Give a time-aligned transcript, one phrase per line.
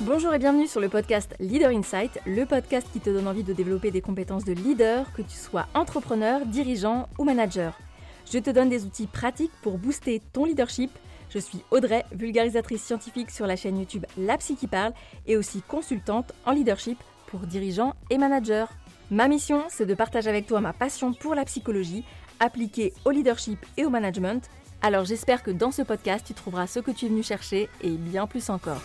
[0.00, 3.52] Bonjour et bienvenue sur le podcast Leader Insight, le podcast qui te donne envie de
[3.52, 7.78] développer des compétences de leader, que tu sois entrepreneur, dirigeant ou manager.
[8.30, 10.90] Je te donne des outils pratiques pour booster ton leadership.
[11.28, 14.92] Je suis Audrey, vulgarisatrice scientifique sur la chaîne YouTube La Psy qui parle
[15.26, 18.66] et aussi consultante en leadership pour dirigeants et managers.
[19.10, 22.04] Ma mission, c'est de partager avec toi ma passion pour la psychologie
[22.40, 24.48] appliquée au leadership et au management.
[24.84, 27.90] Alors j'espère que dans ce podcast, tu trouveras ce que tu es venu chercher et
[27.90, 28.82] bien plus encore.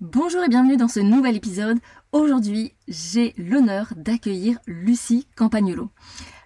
[0.00, 1.76] Bonjour et bienvenue dans ce nouvel épisode.
[2.12, 5.90] Aujourd'hui, j'ai l'honneur d'accueillir Lucie Campagnolo.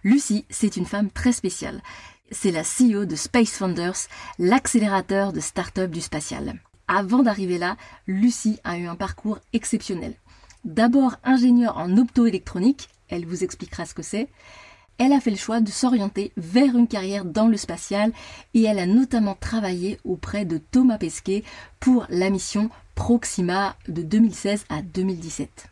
[0.03, 1.81] Lucie, c'est une femme très spéciale.
[2.33, 4.09] C'est la CEO de Space Founders,
[4.41, 6.55] l'accélérateur de start-up du spatial.
[6.89, 7.77] Avant d'arriver là,
[8.09, 10.17] Lucie a eu un parcours exceptionnel.
[10.65, 14.29] D'abord ingénieure en optoélectronique, elle vous expliquera ce que c'est.
[14.97, 18.13] Elle a fait le choix de s'orienter vers une carrière dans le spatial
[18.55, 21.43] et elle a notamment travaillé auprès de Thomas Pesquet
[21.81, 25.67] pour la mission Proxima de 2016 à 2017.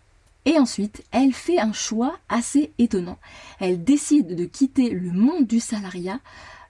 [0.45, 3.19] Et ensuite, elle fait un choix assez étonnant.
[3.61, 6.19] Elle décide de quitter le monde du salariat,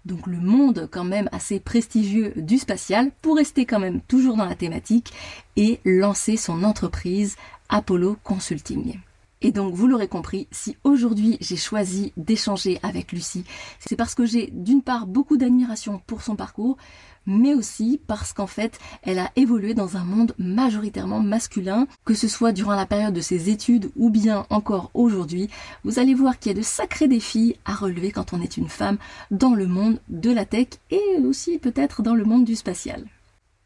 [0.05, 4.45] donc le monde quand même assez prestigieux du spatial, pour rester quand même toujours dans
[4.45, 5.13] la thématique
[5.57, 7.37] et lancer son entreprise
[7.73, 9.01] Apollo Consulting.
[9.41, 13.45] Et donc, vous l'aurez compris, si aujourd'hui j'ai choisi d'échanger avec Lucie,
[13.81, 16.77] c'est parce que j'ai d'une part beaucoup d'admiration pour son parcours,
[17.25, 22.29] mais aussi parce qu'en fait, elle a évolué dans un monde majoritairement masculin, que ce
[22.29, 25.49] soit durant la période de ses études ou bien encore aujourd'hui.
[25.83, 28.69] Vous allez voir qu'il y a de sacrés défis à relever quand on est une
[28.69, 28.99] femme
[29.31, 33.07] dans le monde de la tech et aussi peut-être dans le monde du spatial.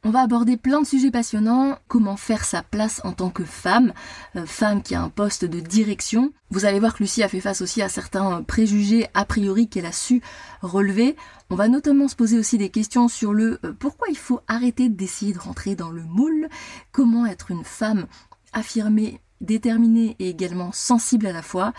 [0.07, 3.93] On va aborder plein de sujets passionnants, comment faire sa place en tant que femme,
[4.37, 6.33] euh, femme qui a un poste de direction.
[6.51, 9.85] Vous allez voir que Lucie a fait face aussi à certains préjugés a priori qu'elle
[9.85, 10.23] a su
[10.63, 11.17] relever.
[11.51, 14.89] On va notamment se poser aussi des questions sur le euh, pourquoi il faut arrêter
[14.89, 16.49] d'essayer de rentrer dans le moule,
[16.93, 18.07] comment être une femme
[18.53, 21.73] affirmée, déterminée et également sensible à la fois.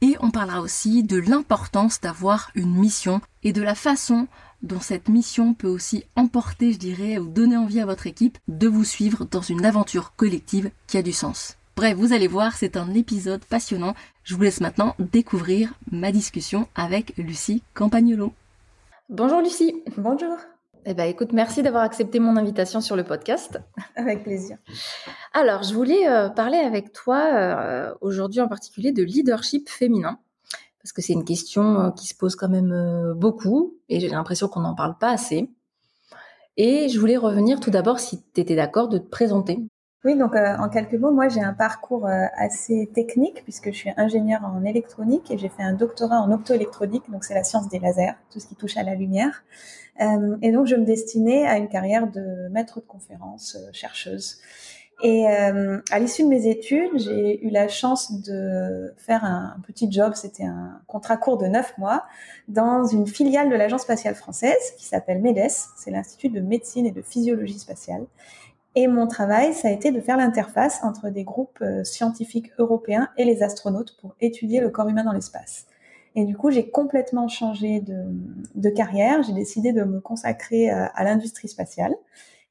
[0.00, 4.28] Et on parlera aussi de l'importance d'avoir une mission et de la façon
[4.64, 8.66] dont cette mission peut aussi emporter, je dirais, ou donner envie à votre équipe de
[8.66, 11.56] vous suivre dans une aventure collective qui a du sens.
[11.76, 13.94] Bref, vous allez voir, c'est un épisode passionnant.
[14.22, 18.32] Je vous laisse maintenant découvrir ma discussion avec Lucie Campagnolo.
[19.10, 19.82] Bonjour Lucie.
[19.98, 20.36] Bonjour.
[20.86, 23.58] Eh ben, écoute, merci d'avoir accepté mon invitation sur le podcast.
[23.96, 24.58] Avec plaisir.
[25.32, 30.18] Alors, je voulais euh, parler avec toi euh, aujourd'hui en particulier de leadership féminin
[30.84, 34.10] parce que c'est une question euh, qui se pose quand même euh, beaucoup et j'ai
[34.10, 35.50] l'impression qu'on n'en parle pas assez.
[36.58, 39.58] Et je voulais revenir tout d'abord, si tu étais d'accord, de te présenter.
[40.04, 43.90] Oui, donc euh, en quelques mots, moi j'ai un parcours assez technique puisque je suis
[43.96, 47.78] ingénieure en électronique et j'ai fait un doctorat en optoélectronique, donc c'est la science des
[47.78, 49.42] lasers, tout ce qui touche à la lumière.
[49.98, 54.36] et donc je me destinais à une carrière de maître de conférence, chercheuse.
[55.02, 59.90] Et euh, à l'issue de mes études, j'ai eu la chance de faire un, petit
[59.90, 62.04] job, c'était un contrat court de neuf mois,
[62.48, 66.92] dans une filiale de l'Agence spatiale française qui s'appelle MEDES, c'est l'Institut de médecine et
[66.92, 68.06] de physiologie spatiale.
[68.76, 73.08] Et mon travail, ça a été de faire l'interface entre des groupes euh, scientifiques européens
[73.16, 75.66] et les astronautes pour étudier le corps humain dans l'espace.
[76.16, 79.22] Et du coup, j'ai complètement changé de, carrière.
[79.22, 81.94] J'ai décidé de me consacrer euh, à l'industrie spatiale.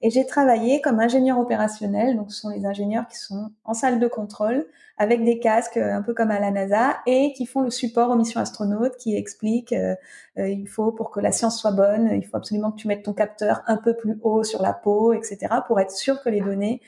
[0.06, 4.02] Et j'ai travaillé comme ingénieur opérationnel, donc ce sont les ingénieurs qui sont en salle
[4.02, 4.66] de contrôle
[4.98, 8.10] avec des casques euh, un peu comme à la NASA et qui font le support
[8.10, 9.96] aux missions astronautes, qui expliquent euh,
[10.38, 13.04] euh, il faut pour que la science soit bonne, il faut absolument que tu mettes
[13.04, 15.38] ton capteur un peu plus haut sur la peau, etc.,
[15.68, 16.82] pour être sûr que les données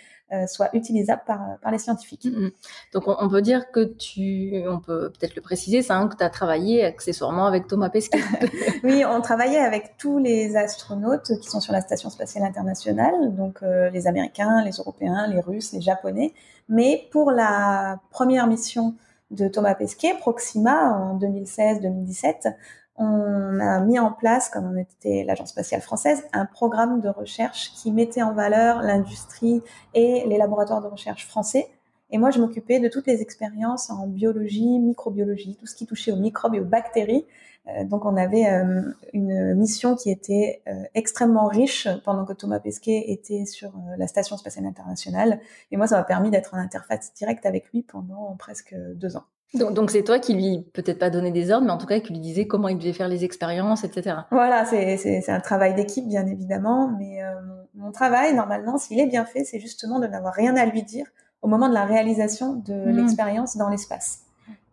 [0.47, 2.25] soit utilisable par, par les scientifiques.
[2.25, 2.51] Mm, mm.
[2.93, 6.23] Donc on, peut dire que tu, on peut peut-être le préciser, ça, hein, que tu
[6.23, 8.19] as travaillé accessoirement avec Thomas Pesquet.
[8.83, 13.63] oui, on travaillait avec tous les astronautes qui sont sur la Station spatiale internationale, donc
[13.63, 16.33] euh, les Américains, les Européens, les Russes, les Japonais.
[16.69, 18.95] Mais pour la première mission
[19.31, 22.53] de Thomas Pesquet, Proxima, en 2016-2017,
[22.97, 27.73] on a mis en place, comme on était l'agence spatiale française, un programme de recherche
[27.73, 29.61] qui mettait en valeur l'industrie
[29.93, 31.67] et les laboratoires de recherche français.
[32.11, 36.11] Et moi, je m'occupais de toutes les expériences en biologie, microbiologie, tout ce qui touchait
[36.11, 37.25] aux microbes et aux bactéries.
[37.67, 38.81] Euh, donc, on avait euh,
[39.11, 44.37] une mission qui était euh, extrêmement riche pendant que Thomas Pesquet était sur la station
[44.37, 45.39] spatiale internationale.
[45.71, 49.25] Et moi, ça m'a permis d'être en interface directe avec lui pendant presque deux ans.
[49.53, 52.11] Donc, c'est toi qui lui, peut-être pas donné des ordres, mais en tout cas qui
[52.11, 54.17] lui disais comment il devait faire les expériences, etc.
[54.31, 57.33] Voilà, c'est un travail d'équipe, bien évidemment, mais euh,
[57.75, 61.05] mon, travail, normalement, s'il est bien fait, c'est justement de n'avoir rien à lui dire
[61.41, 62.97] au moment de la réalisation de mmh.
[62.97, 64.21] l'expérience dans l'espace.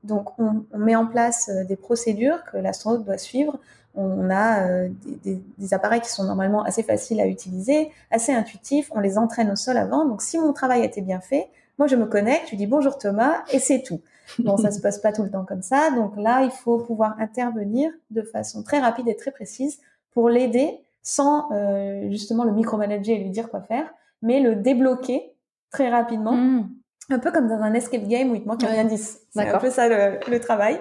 [0.05, 3.59] Donc, on, met en place des procédures que l'astronaute doit suivre.
[3.95, 4.89] On a
[5.23, 8.91] des, appareils qui sont normalement assez faciles à utiliser, assez intuitifs.
[8.95, 10.07] On les entraîne au sol avant.
[10.07, 12.99] Donc, si mon travail a été bien fait, moi, je me connecte, je dis bonjour
[12.99, 14.01] Thomas, et c'est tout.
[14.39, 15.91] Bon, ça se passe pas tout le temps comme ça.
[15.91, 19.81] Donc là, il faut pouvoir intervenir de façon très rapide et très précise
[20.13, 23.93] pour l'aider sans euh, justement le micromanager et lui dire quoi faire,
[24.23, 25.35] mais le débloquer
[25.71, 26.33] très rapidement.
[26.33, 26.71] Hmm.
[27.11, 29.21] Un peu comme dans un escape game où il te manque un indice.
[29.35, 30.81] C'est un peu ça le, travail.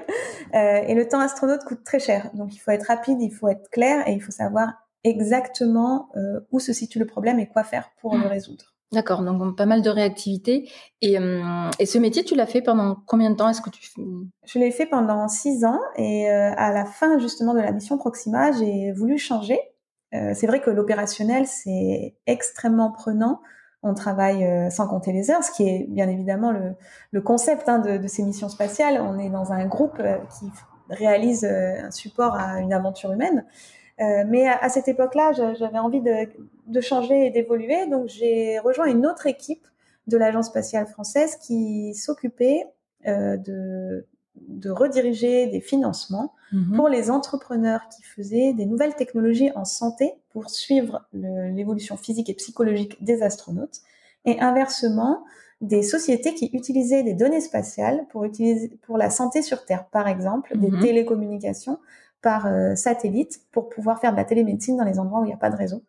[0.53, 2.29] Euh, et le temps astronaute coûte très cher.
[2.35, 4.73] Donc il faut être rapide, il faut être clair et il faut savoir
[5.03, 8.27] exactement euh, où se situe le problème et quoi faire pour le hmm.
[8.27, 8.75] résoudre.
[8.93, 10.69] D'accord, donc pas mal de réactivité.
[11.01, 13.47] Et, euh, et ce métier, tu l'as fait pendant combien de temps?
[13.47, 13.81] Est-ce que tu
[14.45, 17.97] Je l'ai fait pendant six ans et euh, à la fin justement de la mission
[17.97, 19.59] Proxima, j'ai voulu changer.
[20.13, 23.39] Euh, c'est vrai que l'opérationnel c'est extrêmement prenant.
[23.81, 26.73] On travaille euh, sans compter les heures, ce qui est bien évidemment le,
[27.11, 28.99] le concept hein, de, de, ces missions spatiales.
[29.01, 30.51] On est dans un groupe euh, qui
[30.89, 33.45] réalise un support à une aventure humaine.
[34.01, 36.27] Euh, mais à, cette époque-là, j'avais envie de,
[36.71, 39.65] de, changer et d'évoluer, donc j'ai rejoint une autre équipe
[40.07, 42.65] de l'Agence spatiale française qui s'occupait
[43.07, 46.75] euh, de, de rediriger des financements mhm.
[46.75, 52.33] pour les entrepreneurs qui faisaient des nouvelles technologies en santé pour suivre l'évolution physique et
[52.33, 53.81] psychologique des astronautes,
[54.25, 55.23] et inversement
[55.61, 60.07] des sociétés qui utilisaient des données spatiales pour utiliser pour la santé sur Terre, par
[60.07, 60.79] exemple, des mhm.
[60.79, 61.79] télécommunications
[62.21, 65.33] par euh, satellite pour pouvoir faire de la télémédecine dans les endroits où il n'y
[65.33, 65.83] a pas de réseau.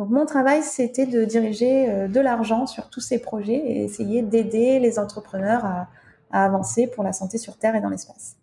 [0.00, 4.22] Donc mon travail, c'était de diriger euh, de l'argent sur tous ces projets et essayer
[4.22, 5.88] d'aider les entrepreneurs à,
[6.32, 8.36] avancer pour la santé sur Terre et dans l'espace.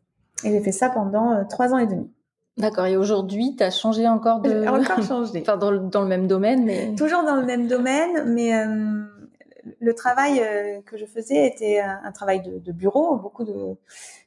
[0.44, 2.12] Et j'ai fait ça pendant euh, trois ans et demi.
[2.58, 2.86] D'accord.
[2.86, 4.68] Et aujourd'hui, tu as changé encore de...
[4.68, 5.42] Encore changé.
[5.42, 6.94] enfin, dans le, dans le, même domaine, mais...
[6.96, 8.52] Toujours dans le même domaine, mais
[9.80, 13.76] le travail euh, que je faisais était un, travail de, bureau, beaucoup de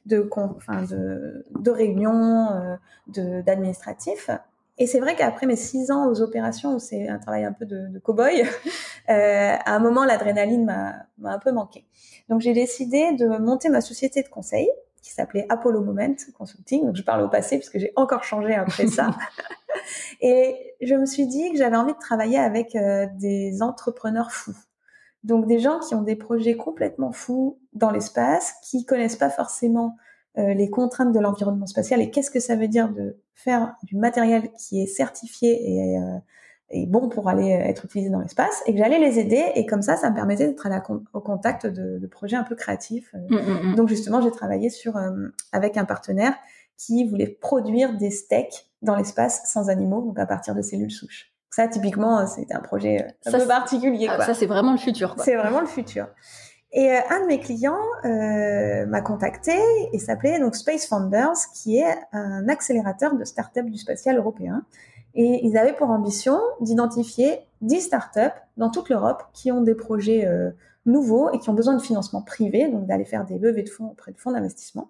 [0.05, 2.75] de, enfin de, de réunions, euh,
[3.07, 4.29] de d'administratifs.
[4.81, 7.67] Et c'est vrai qu'après mes six ans aux opérations, où c'est un travail un peu
[7.67, 8.41] de, de cow-boy,
[9.09, 11.85] euh, à un moment l'adrénaline m'a un peu manqué.
[12.29, 14.67] Donc j'ai décidé de monter ma société de conseil
[15.03, 16.83] qui s'appelait Apollo Moment Consulting.
[16.83, 19.11] Donc je parle au passé puisque j'ai encore changé après ça.
[20.21, 22.75] Et je me suis dit que j'avais envie de travailler avec
[23.19, 24.57] des entrepreneurs fous.
[25.23, 29.95] Donc des gens qui ont des projets complètement fous dans l'espace, qui connaissent pas forcément
[30.37, 33.97] euh, les contraintes de l'environnement spatial et qu'est-ce que ça veut dire de faire du
[33.97, 36.17] matériel qui est certifié et, euh,
[36.69, 39.65] et bon pour aller euh, être utilisé dans l'espace et que j'allais les aider et
[39.65, 43.13] comme ça ça me permettait d'être au contact de, de, projets un peu créatifs.
[43.13, 43.75] Mmh, mmh, mmh.
[43.75, 44.97] Donc justement j'ai travaillé sur
[45.51, 46.33] avec un partenaire
[46.77, 51.31] qui voulait produire des steaks dans l'espace sans animaux donc à partir de cellules souches.
[51.51, 54.07] Ça, typiquement, c'est un projet euh, un peu particulier.
[54.09, 55.15] Ah, ça, c'est vraiment le futur.
[55.19, 56.07] C'est vraiment le futur.
[56.73, 59.53] Et euh, un de mes clients euh, m'a contacté
[59.91, 64.63] et s'appelait donc Space Founders, qui est un accélérateur de start-up du spatial européen.
[65.13, 70.25] Et ils avaient pour ambition d'identifier 10 start-up dans toute l'Europe qui ont des projets
[70.25, 70.51] euh,
[70.85, 73.89] nouveaux et qui ont besoin de financement privé, donc d'aller faire des levées de fonds
[73.89, 74.89] auprès de fonds d'investissement.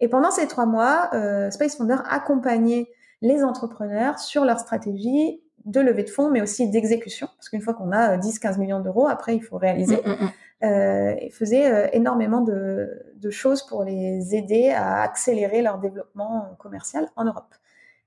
[0.00, 2.88] Et pendant ces trois mois, euh, Space Founders accompagnait
[3.22, 7.74] les entrepreneurs sur leur stratégie de levée de fonds, mais aussi d'exécution, parce qu'une fois
[7.74, 9.96] qu'on a 10-15 euh, millions d'euros, après, il faut réaliser.
[9.96, 10.30] Mm, mm, mm.
[10.64, 16.54] Euh, et faisait euh, énormément de, de, choses pour les aider à accélérer leur développement
[16.58, 17.54] commercial en Europe.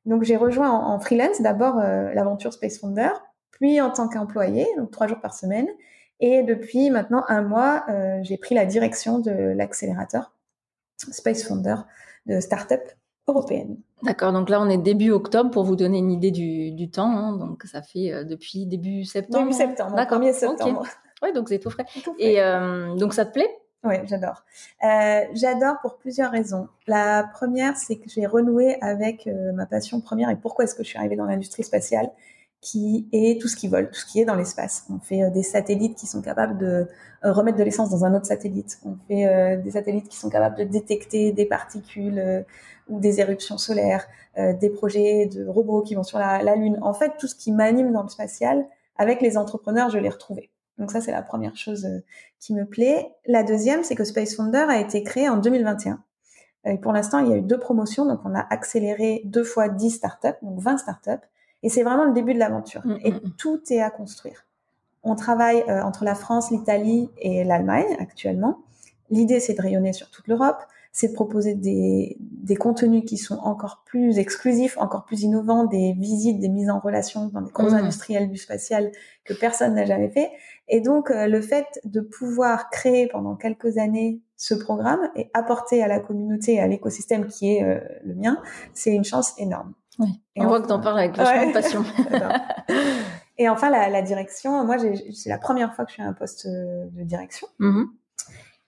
[0.05, 3.11] Donc j'ai rejoint en, freelance d'abord euh, l'aventure Space Founder,
[3.51, 5.67] puis en tant qu'employé, donc trois jours par semaine,
[6.19, 7.85] et depuis maintenant un mois,
[8.23, 10.33] j'ai pris la direction de l'accélérateur
[10.97, 11.75] Space Founder
[12.25, 12.81] de start-up
[13.27, 13.77] européenne.
[14.03, 17.09] D'accord, donc là on est début octobre pour vous donner une idée du, du temps,
[17.09, 17.35] hein.
[17.35, 19.45] donc ça fait euh, depuis début septembre.
[19.45, 20.85] Début septembre, d'accord, 1 septembre.
[21.23, 21.85] Oui, donc c'est tout frais.
[22.19, 23.49] Et euh, donc ça te plaît?
[23.83, 24.43] Oui, j'adore.
[24.83, 26.67] Euh, j'adore pour plusieurs raisons.
[26.85, 30.89] La première, c'est que j'ai renoué avec ma passion première et pourquoi est-ce que je
[30.89, 32.11] suis arrivée dans l'industrie spatiale
[32.59, 34.85] qui est tout ce qui vole, tout ce qui est dans l'espace.
[34.89, 36.87] On fait des satellites qui sont capables de
[37.23, 38.79] remettre de l'essence dans un autre satellite.
[38.83, 42.45] On fait des satellites qui sont capables de détecter des particules
[42.89, 46.77] ou des éruptions solaires, des projets de robots qui vont sur la, la, Lune.
[46.81, 48.65] En fait, tout ce qui m'anime dans le spatial,
[48.97, 50.49] avec les entrepreneurs, je l'ai retrouvé.
[50.77, 51.87] Donc ça, c'est la première chose
[52.39, 53.11] qui me plaît.
[53.25, 56.01] La deuxième, c'est que Space Founder a été créé en 2021.
[56.65, 59.69] Et pour l'instant, il y a eu deux promotions, donc on a accéléré deux fois
[59.69, 61.25] 10 startups, donc 20 startups.
[61.63, 62.85] Et c'est vraiment le début de l'aventure.
[62.85, 63.31] Mm, et mm, mm.
[63.37, 64.45] tout est à construire.
[65.03, 68.59] On travaille euh, entre la France, l'Italie et l'Allemagne actuellement.
[69.09, 70.61] L'idée, c'est de rayonner sur toute l'Europe,
[70.97, 75.93] c'est de proposer des, des contenus qui sont encore plus exclusifs, encore plus innovants, des
[75.93, 78.91] visites, des mises en relation dans des gros industriels du spatial
[79.23, 80.31] que personne n'a jamais fait.
[80.67, 85.83] Et donc, euh, le fait de pouvoir créer pendant quelques années ce programme et apporter
[85.83, 88.41] à la communauté, à l'écosystème qui est euh, le mien,
[88.73, 89.75] c'est une chance énorme.
[89.99, 90.19] Oui.
[90.35, 91.83] Et on voit que tu en parles avec vachement de passion.
[93.37, 96.13] et enfin, la, la direction, moi, c'est la première fois que je suis à un
[96.13, 97.47] poste de direction.
[97.59, 97.85] Mm-hmm.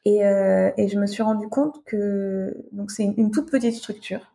[0.05, 4.31] Et, euh, et, je me suis rendu compte que donc c'est une, toute petite structure.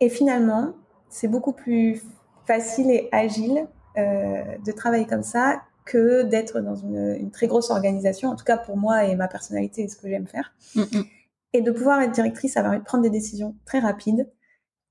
[0.00, 0.74] Et finalement,
[1.08, 2.02] c'est beaucoup plus
[2.46, 7.70] facile et agile euh, de travailler comme ça que d'être dans une, une, très grosse
[7.70, 8.28] organisation.
[8.28, 10.52] En tout cas, pour moi et ma personnalité, et ce que j'aime faire.
[10.74, 11.06] Mm-hmm.
[11.54, 14.28] Et de pouvoir être directrice, ça va prendre des décisions très rapides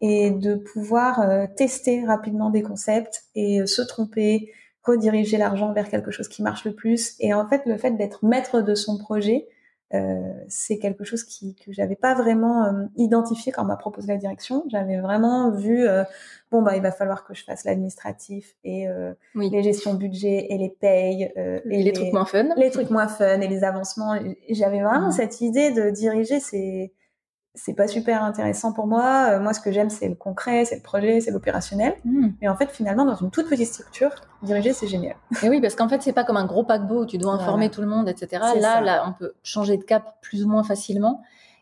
[0.02, 4.52] et de pouvoir euh, tester rapidement des concepts et se tromper,
[4.84, 7.16] rediriger l'argent vers quelque chose qui marche le plus.
[7.20, 9.48] Et en fait, le fait d'être maître de son projet,
[10.48, 14.18] c'est quelque chose qui, que j'avais pas vraiment euh, identifié quand on m'a proposé la
[14.18, 14.66] direction.
[14.70, 16.04] J'avais vraiment vu euh,
[16.52, 18.88] bon bah il va falloir que je fasse l'administratif et
[19.36, 23.40] les gestions budget et les payes et les, trucs moins fun, les trucs moins fun
[23.42, 24.16] et les avancements.
[24.50, 25.14] J'avais vraiment mmh.
[25.14, 26.94] cette idée de diriger ces
[27.58, 29.32] c'est pas super intéressant pour moi.
[29.32, 31.96] Euh, moi, ce que j'aime, c'est le concret, c'est le projet, c'est l'opérationnel.
[32.06, 32.30] Hmm.
[32.42, 34.12] Mais en fait, finalement, dans une toute petite structure,
[34.44, 35.16] diriger, c'est génial.
[35.44, 37.70] Et oui, parce qu'en fait, c'est pas comme un gros paquebot où tu dois informer
[37.70, 38.44] tout le monde, etc.
[38.60, 41.22] Là, là, on peut changer de cap plus ou moins facilement.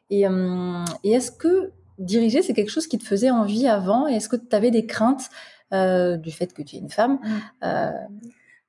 [0.09, 4.07] Et, euh, et est-ce que diriger, c'est quelque chose qui te faisait envie avant?
[4.07, 5.29] Et est-ce que tu avais des craintes
[5.73, 7.69] euh, du fait que tu es une femme hmm.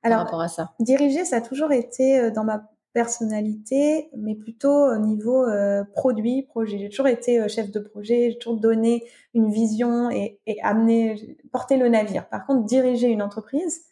[0.01, 0.71] par rapport à ça?
[0.79, 2.63] Diriger, ça a toujours été dans ma
[2.97, 6.79] personnalité, mais plutôt au niveau euh, produit, projet.
[6.79, 9.03] J'ai toujours été euh, chef de projet, j'ai toujours donné
[9.35, 12.27] une vision et, et amené, porter le navire.
[12.27, 13.83] Par contre, diriger une entreprise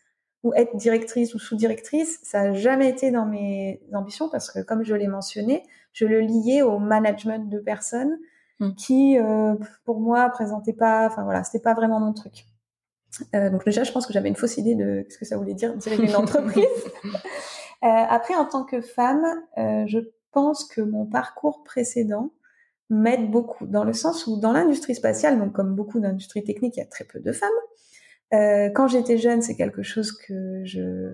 [0.42, 4.84] ou être directrice ou sous-directrice, ça n'a jamais été dans mes ambitions parce que, comme
[4.84, 5.62] je l'ai mentionné,
[5.94, 8.18] je le liais au management de personnes
[8.60, 8.74] hmm.
[8.74, 12.48] qui, euh, pour moi, présentaient pas, enfin voilà, c'était pas vraiment mon truc.
[13.36, 15.54] Euh, donc déjà, je pense que j'avais une fausse idée de ce que ça voulait
[15.54, 16.66] dire diriger une entreprise.
[17.86, 19.26] Euh, après, en tant que femme,
[19.58, 20.00] euh, je
[20.32, 22.32] pense que mon parcours précédent
[22.90, 26.80] m'aide beaucoup, dans le sens où dans l'industrie spatiale, donc comme beaucoup d'industries techniques, il
[26.80, 27.50] y a très peu de femmes.
[28.34, 31.14] Euh, quand j'étais jeune, c'est quelque chose que je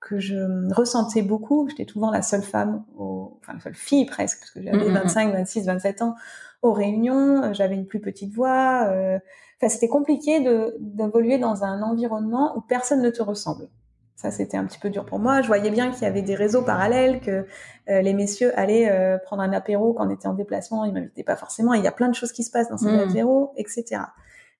[0.00, 0.36] que je
[0.74, 1.66] ressentais beaucoup.
[1.68, 5.32] J'étais souvent la seule femme, au, enfin la seule fille presque, parce que j'avais 25,
[5.32, 6.14] 26, 27 ans
[6.60, 7.52] aux réunions.
[7.54, 8.86] J'avais une plus petite voix.
[8.90, 9.18] Euh,
[9.56, 10.40] enfin, c'était compliqué
[10.78, 13.68] d'évoluer dans un environnement où personne ne te ressemble.
[14.16, 15.42] Ça, c'était un petit peu dur pour moi.
[15.42, 17.46] Je voyais bien qu'il y avait des réseaux parallèles, que
[17.88, 20.84] euh, les messieurs allaient euh, prendre un apéro quand on était en déplacement.
[20.84, 21.74] Ils m'invitaient pas forcément.
[21.74, 23.08] Il y a plein de choses qui se passent dans ces mmh.
[23.10, 24.02] apéros, etc.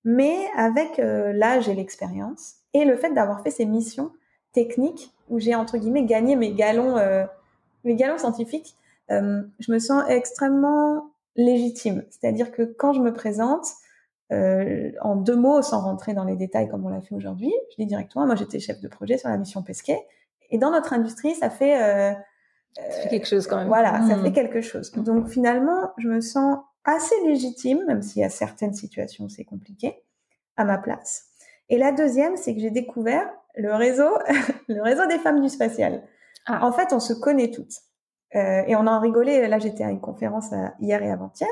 [0.04, 4.10] Mais avec euh, l'âge et l'expérience et le fait d'avoir fait ces missions
[4.52, 6.96] techniques où j'ai entre guillemets gagné mes galons,
[7.84, 8.76] mes galons scientifiques,
[9.08, 12.04] je me sens extrêmement légitime.
[12.10, 13.66] C'est-à-dire que quand je me présente,
[14.32, 17.82] euh, en deux mots, sans rentrer dans les détails comme on l'a fait aujourd'hui, je
[17.82, 20.00] dis directement, moi j'étais chef de projet sur la mission Pesquet,
[20.50, 22.12] et dans notre industrie, ça fait, euh,
[22.76, 23.68] ça fait quelque chose quand même.
[23.68, 24.22] Voilà, ça hmm.
[24.22, 24.92] fait quelque chose.
[24.92, 29.44] Donc finalement, je me sens assez légitime, même s'il y a certaines situations où c'est
[29.44, 30.02] compliqué,
[30.56, 31.26] à ma place.
[31.68, 34.10] Et la deuxième, c'est que j'ai découvert le réseau,
[34.68, 36.02] le réseau des femmes du spatial.
[36.46, 36.64] Ah.
[36.64, 37.74] En fait, on se connaît toutes.
[38.34, 39.48] Euh, et on en rigolait.
[39.48, 41.50] Là, j'étais à une conférence euh, hier et avant-hier.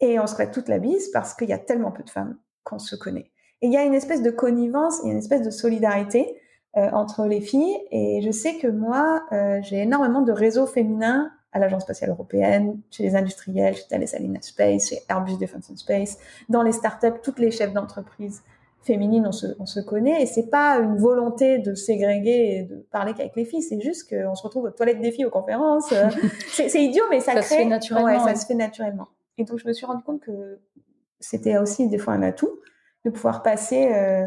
[0.00, 2.36] Et on se ferait toute la bise parce qu'il y a tellement peu de femmes
[2.62, 3.30] qu'on se connaît.
[3.62, 6.40] Et il y a une espèce de connivence, il y a une espèce de solidarité
[6.76, 7.76] euh, entre les filles.
[7.90, 12.80] Et je sais que moi, euh, j'ai énormément de réseaux féminins à l'Agence spatiale européenne,
[12.90, 17.20] chez les industriels, chez Thales Alenia Space, chez Airbus Defence and Space, dans les startups,
[17.22, 18.42] toutes les chefs d'entreprise
[18.82, 20.22] féminines, on se, on se connaît.
[20.22, 24.10] Et c'est pas une volonté de ségréguer et de parler qu'avec les filles, c'est juste
[24.10, 25.94] qu'on se retrouve aux toilettes des filles aux conférences.
[26.48, 27.48] c'est idiot, mais ça, ça crée.
[27.48, 28.06] Se fait naturellement.
[28.06, 29.06] Ouais, ça se fait naturellement.
[29.38, 30.60] Et donc, je me suis rendu compte que
[31.20, 32.60] c'était aussi des fois un atout
[33.04, 33.92] de pouvoir passer.
[33.92, 34.26] Euh...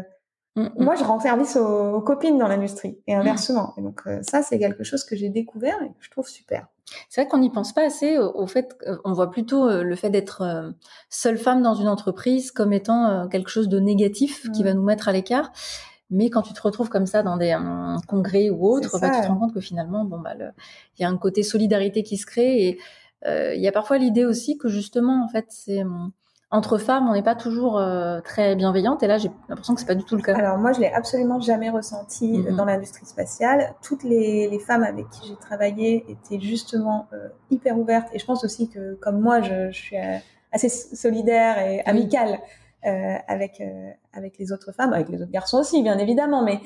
[0.56, 0.70] Mm, mm.
[0.78, 3.74] Moi, je rends service aux, copines dans l'industrie et inversement.
[3.76, 6.66] Et donc, euh, ça, c'est quelque chose que j'ai découvert et que je trouve super.
[7.10, 10.08] C'est vrai qu'on n'y pense pas assez au, fait qu'on voit plutôt euh, le fait
[10.08, 10.72] d'être
[11.10, 15.08] seule femme dans une entreprise comme étant quelque chose de négatif qui va nous mettre
[15.08, 15.52] à l'écart.
[16.10, 17.54] Mais quand tu te retrouves comme ça dans des
[18.06, 21.08] congrès ou autres, bah, tu te rends compte que finalement, bon, bah, il y a
[21.08, 22.78] un côté solidarité qui se crée et
[23.26, 25.82] il y a parfois l'idée aussi que justement, en fait, c'est
[26.50, 29.02] entre femmes, on n'est pas toujours euh, très bienveillante.
[29.02, 30.34] Et là, j'ai l'impression que c'est pas du tout le cas.
[30.34, 32.56] Alors moi, je l'ai absolument jamais ressenti mm-hmm.
[32.56, 33.74] dans l'industrie spatiale.
[33.82, 38.08] Toutes les, les, femmes avec qui j'ai travaillé étaient justement euh, hyper ouvertes.
[38.14, 39.96] Et je pense aussi que, comme moi, je, je suis
[40.52, 42.38] assez solidaire et amicale.
[42.86, 43.60] Euh, avec
[44.12, 46.44] avec les autres femmes, avec les autres garçons aussi, bien évidemment.
[46.44, 46.60] Mais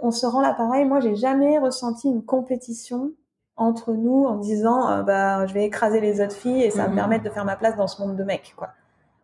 [0.00, 0.86] on se rend là pareil.
[0.86, 3.12] Moi, j'ai jamais ressenti une compétition
[3.62, 6.84] entre nous en disant euh, bah je vais écraser les autres filles et ça va
[6.84, 6.96] me mhm.
[6.96, 8.70] permettre de faire ma place dans ce monde de mecs quoi.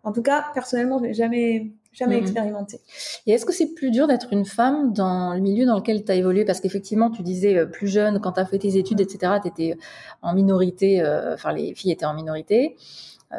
[0.04, 2.22] En tout cas, personnellement, je l'ai jamais jamais mhm.
[2.22, 2.80] expérimenté.
[3.26, 6.12] Et est-ce que c'est plus dur d'être une femme dans le milieu dans lequel tu
[6.12, 6.44] as évolué?
[6.44, 9.48] Parce qu'effectivement, tu disais euh, plus jeune, quand tu as fait tes études, etc., tu
[9.48, 9.78] étais
[10.22, 12.76] en minorité, euh, enfin les filles étaient en minorité.
[13.32, 13.38] Euh,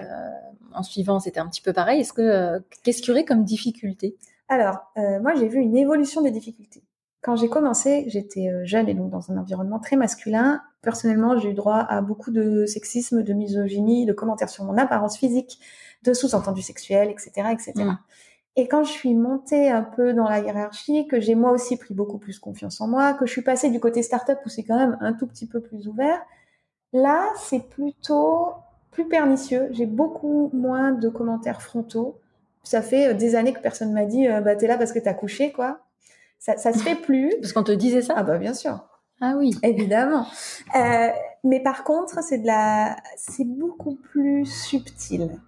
[0.73, 2.01] en suivant, c'était un petit peu pareil.
[2.01, 4.15] Est-ce que qu'est-ce qu'il y aurait comme difficulté?
[4.47, 6.83] Alors, moi, j'ai vu une évolution des difficultés.
[7.21, 10.61] Quand j'ai commencé, j'étais jeune et donc dans un environnement très masculin.
[10.81, 15.17] Personnellement, j'ai eu droit à beaucoup de sexisme, de misogynie, de commentaires sur mon apparence
[15.17, 15.59] physique,
[16.03, 17.73] de sous-entendus sexuels, etc., etc.
[18.55, 21.93] Et quand je suis montée un peu dans la hiérarchie, que j'ai moi aussi pris
[21.93, 24.77] beaucoup plus confiance en moi, que je suis passée du côté startup où c'est quand
[24.77, 26.21] même un tout petit peu plus ouvert,
[26.91, 28.53] là, c'est plutôt
[28.91, 29.69] plus pernicieux.
[29.71, 32.19] J'ai beaucoup moins de commentaires frontaux.
[32.63, 34.99] Ça fait euh, des années que personne m'a dit, euh, bah, t'es là parce que
[34.99, 35.79] t'as couché, quoi.
[36.39, 37.33] Ça, ça se fait plus.
[37.41, 38.15] Parce qu'on te disait ça?
[38.17, 38.79] Ah, bah, bien sûr.
[39.21, 39.51] Ah oui.
[39.63, 40.25] Évidemment.
[40.75, 41.09] Euh,
[41.43, 45.39] mais par contre, c'est de la, c'est beaucoup plus subtil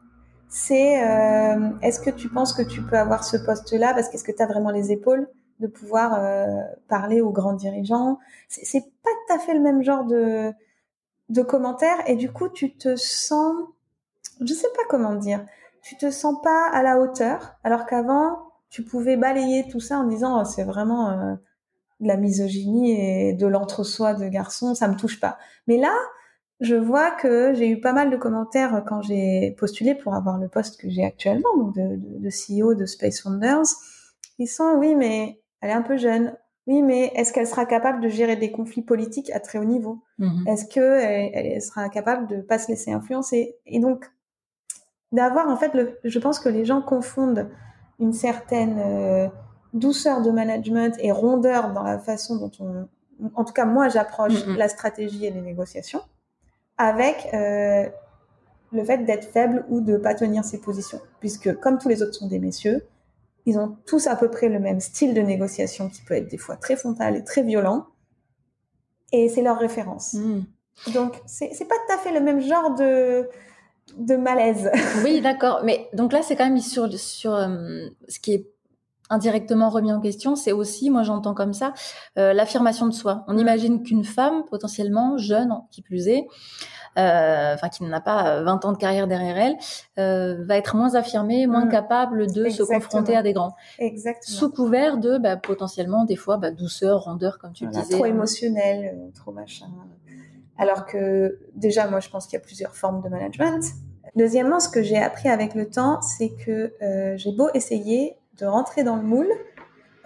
[0.52, 4.34] c'est euh, est-ce que tu penses que tu peux avoir ce poste-là parce qu'est-ce que
[4.34, 5.30] tu as vraiment les épaules
[5.62, 6.46] de pouvoir euh,
[6.90, 8.20] parler aux grands dirigeants?
[8.50, 10.52] C'est pas tout à fait le même genre de
[11.30, 13.56] de commentaires et du coup tu te sens,
[14.42, 15.46] je sais pas comment dire,
[15.82, 20.06] tu te sens pas à la hauteur alors qu'avant tu pouvais balayer tout ça en
[20.06, 21.36] disant oh, c'est vraiment euh,
[22.00, 25.38] de la misogynie et de l'entre-soi de garçons, ça me touche pas.
[25.68, 25.94] Mais là,
[26.62, 30.48] je vois que j'ai eu pas mal de commentaires quand j'ai postulé pour avoir le
[30.48, 33.66] poste que j'ai actuellement, donc de, de, de, CEO de Space Founders.
[34.40, 36.36] Ils sont, oui, mais elle est un peu jeune.
[36.68, 40.02] Oui, mais est-ce qu'elle sera capable de gérer des conflits politiques à très haut niveau?
[40.18, 40.48] Mhm.
[40.48, 43.56] Est-ce que elle, sera capable de pas se laisser influencer?
[43.66, 44.10] Et donc
[45.12, 47.50] d'avoir en fait, le, je pense que les gens confondent
[48.02, 49.28] une certaine euh,
[49.74, 52.88] douceur de management et rondeur dans la façon dont on,
[53.36, 54.58] en tout cas moi j'approche mhm.
[54.58, 56.02] la stratégie et les négociations
[56.78, 57.88] avec euh,
[58.72, 61.00] le fait d'être faible ou de pas tenir ses positions.
[61.20, 62.84] Puisque comme tous les autres sont des messieurs,
[63.46, 66.38] ils ont tous à peu près le même style de négociation qui peut être des
[66.38, 67.86] fois très frontal et très violent.
[69.12, 70.14] Et c'est leur référence.
[70.14, 70.42] Hmm.
[70.94, 73.30] Donc c'est pas tout à fait le même genre de
[73.98, 74.70] de malaise.
[75.04, 75.62] Oui, d'accord.
[75.64, 78.52] Mais donc là, c'est quand même sur sur euh, ce qui est
[79.12, 81.74] indirectement remis en question, c'est aussi, moi j'entends comme ça,
[82.18, 83.26] euh, l'affirmation de soi.
[83.28, 86.28] On imagine qu'une femme, potentiellement jeune, qui plus est,
[86.98, 89.58] euh, enfin qui n'a pas 20 ans de carrière derrière elle,
[90.00, 91.72] euh, va être moins affirmée, moins mm.
[91.72, 93.54] capable de se confronter à des grands.
[93.80, 94.38] Exactement.
[94.38, 97.96] Sous couvert de bah, potentiellement des fois bah, douceur, rondeur, comme tu le disais.
[97.96, 99.68] Trop émotionnel, trop machin.
[100.58, 103.64] Alors que déjà, moi je pense qu'il y a plusieurs formes de management.
[104.16, 106.74] Deuxièmement, ce que j'ai appris avec le temps, c'est que
[107.16, 109.32] j'ai beau essayer, de rentrer dans le moule,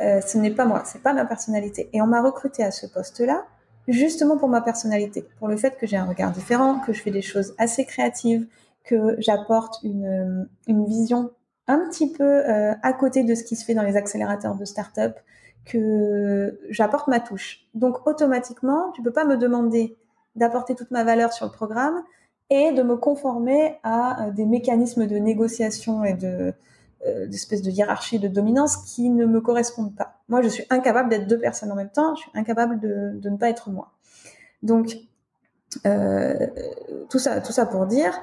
[0.01, 1.89] euh, ce n'est pas moi, c'est pas ma personnalité.
[1.93, 3.45] Et on m'a recruté à ce poste-là
[3.87, 7.11] justement pour ma personnalité, pour le fait que j'ai un regard différent, que je fais
[7.11, 8.47] des choses assez créatives,
[8.83, 11.31] que j'apporte une, euh, une vision
[11.67, 14.65] un petit peu euh, à côté de ce qui se fait dans les accélérateurs de
[14.65, 15.17] start-up,
[15.65, 17.67] que j'apporte ma touche.
[17.75, 19.97] Donc automatiquement, tu peux pas me demander
[20.35, 22.03] d'apporter toute ma valeur sur le programme
[22.49, 26.53] et de me conformer à des mécanismes de négociation et de
[27.07, 30.21] euh, de hiérarchie de dominance qui ne me correspondent pas.
[30.27, 32.15] Moi, je suis incapable d'être deux personnes en même temps.
[32.15, 33.91] Je suis incapable de, de ne pas être moi.
[34.63, 34.97] Donc, euh,
[37.09, 38.19] tout ça, tout ça pour dire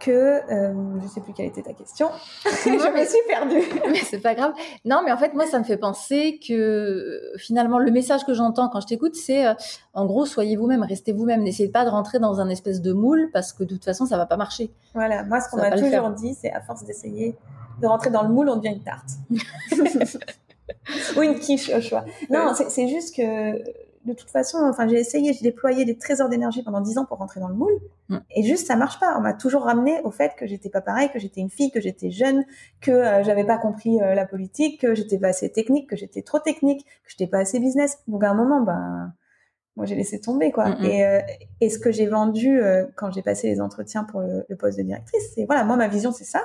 [0.00, 2.08] que euh, je sais plus quelle était ta question.
[2.44, 3.62] je me suis perdue.
[3.90, 4.52] mais c'est pas grave.
[4.84, 8.68] Non, mais en fait, moi, ça me fait penser que finalement, le message que j'entends
[8.68, 9.54] quand je t'écoute, c'est euh,
[9.94, 11.42] en gros, soyez vous-même, restez vous-même.
[11.42, 14.16] N'essayez pas de rentrer dans un espèce de moule parce que de toute façon, ça
[14.16, 14.72] va pas marcher.
[14.94, 15.22] Voilà.
[15.22, 17.36] Moi, ce qu'on m'a toujours dit, c'est à force d'essayer
[17.80, 19.10] de rentrer dans le moule, on devient une tarte.
[21.16, 22.04] Ou une quiche au choix.
[22.30, 23.62] Non, c'est juste que
[24.04, 27.18] de toute façon, enfin, j'ai essayé, j'ai déployé des trésors d'énergie pendant dix ans pour
[27.18, 28.18] rentrer dans le moule, mm.
[28.34, 29.14] et juste ça marche pas.
[29.18, 31.80] On m'a toujours ramené au fait que j'étais pas pareil, que j'étais une fille, que
[31.80, 32.44] j'étais jeune,
[32.80, 36.22] que euh, j'avais pas compris euh, la politique, que j'étais pas assez technique, que j'étais
[36.22, 37.98] trop technique, que j'étais pas assez business.
[38.08, 39.12] Donc à un moment, ben,
[39.76, 40.76] moi j'ai laissé tomber quoi.
[40.82, 41.20] Et, euh,
[41.60, 42.60] et ce que j'ai vendu
[42.96, 45.88] quand j'ai passé les entretiens pour le, le poste de directrice, c'est voilà, moi ma
[45.88, 46.40] vision c'est ça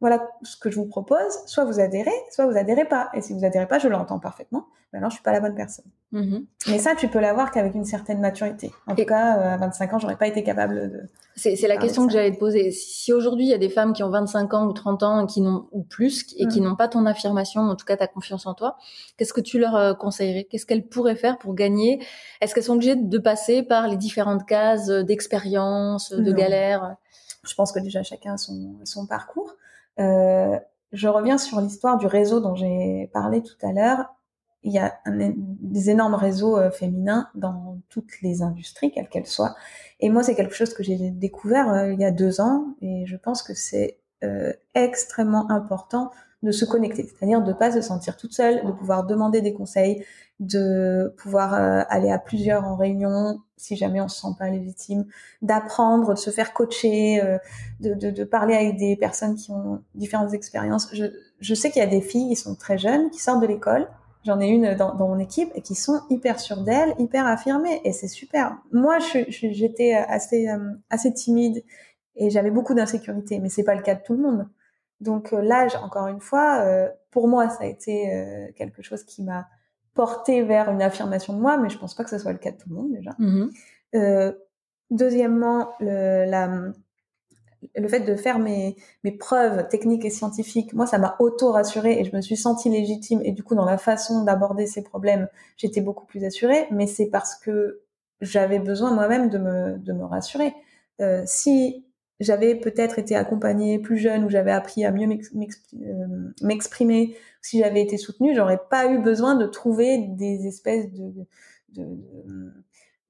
[0.00, 3.10] voilà ce que je vous propose, soit vous adhérez, soit vous adhérez pas.
[3.14, 5.56] Et si vous adhérez pas, je l'entends parfaitement, mais alors je suis pas la bonne
[5.56, 5.86] personne.
[6.12, 6.44] Mm-hmm.
[6.68, 8.72] Mais ça, tu peux l'avoir qu'avec une certaine maturité.
[8.86, 11.00] En tout cas, euh, à 25 ans, j'aurais pas été capable de.
[11.34, 12.70] C'est, la question que j'allais te poser.
[12.70, 15.40] Si aujourd'hui il y a des femmes qui ont 25 ans ou 30 ans qui
[15.40, 16.64] n'ont ou plus et qui mm.
[16.64, 18.76] n'ont pas ton affirmation, en tout cas ta confiance en toi,
[19.16, 20.44] qu'est-ce que tu leur euh, conseillerais?
[20.44, 22.02] Qu'est-ce qu'elles pourraient faire pour gagner?
[22.40, 26.96] Est-ce qu'elles sont obligées de passer par les différentes cases d'expérience, de galères
[27.44, 29.56] Je pense que déjà chacun a son, son parcours.
[29.98, 30.58] Euh,
[30.92, 34.14] je reviens sur l'histoire du réseau dont j'ai parlé tout à l'heure.
[34.62, 39.54] Il y a des énormes réseaux euh, féminins dans toutes les industries, quelles qu'elles soient.
[40.00, 43.06] Et moi, c'est quelque chose que j'ai découvert euh, il y a deux ans, et
[43.06, 43.98] je pense que c'est
[44.74, 46.10] extrêmement important
[46.42, 50.04] de se connecter, c'est-à-dire de pas se sentir toute seule, de pouvoir demander des conseils,
[50.40, 55.04] de pouvoir aller à plusieurs en réunion si jamais on se sent pas légitime,
[55.42, 57.38] d'apprendre, de se faire coacher, euh,
[57.80, 60.88] de, de, parler avec des personnes qui ont différentes expériences.
[60.92, 61.06] Je,
[61.40, 63.88] je sais qu'il y a des filles qui sont très jeunes, qui sortent de l'école.
[64.24, 67.80] J'en ai une dans, dans, mon équipe et qui sont hyper sûres d'elles, hyper affirmées
[67.84, 68.56] et c'est super.
[68.72, 71.62] Moi, j'étais assez euh, assez timide
[72.16, 74.48] et j'avais beaucoup d'insécurité, mais c'est pas le cas de tout le monde.
[75.00, 76.66] Donc l'âge, encore une fois,
[77.12, 79.46] pour moi, ça a été quelque chose qui m'a
[79.98, 82.52] porter vers une affirmation de moi, mais je pense pas que ce soit le cas
[82.52, 83.16] de tout le monde déjà.
[83.18, 83.50] Mm-hmm.
[83.96, 84.32] Euh,
[84.92, 86.72] deuxièmement, le, la,
[87.74, 92.04] le fait de faire mes, mes preuves techniques et scientifiques, moi, ça m'a auto-rassurée et
[92.04, 93.20] je me suis sentie légitime.
[93.24, 96.68] Et du coup, dans la façon d'aborder ces problèmes, j'étais beaucoup plus assurée.
[96.70, 97.80] Mais c'est parce que
[98.20, 100.54] j'avais besoin moi-même de me, de me rassurer.
[101.00, 101.84] Euh, si
[102.20, 106.06] j'avais peut-être été accompagnée plus jeune ou j'avais appris à mieux euh,
[106.42, 111.12] m'exprimer, si j'avais été soutenue, j'aurais pas eu besoin de trouver des espèces de,
[111.74, 111.86] de,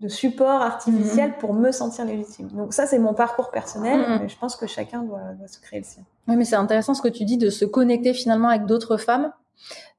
[0.01, 1.39] de support artificiel mm-hmm.
[1.39, 2.49] pour me sentir légitime.
[2.49, 4.23] Donc ça, c'est mon parcours personnel, mm-hmm.
[4.23, 6.05] mais je pense que chacun doit, doit se créer le sien.
[6.29, 9.33] Oui, mais c'est intéressant ce que tu dis de se connecter finalement avec d'autres femmes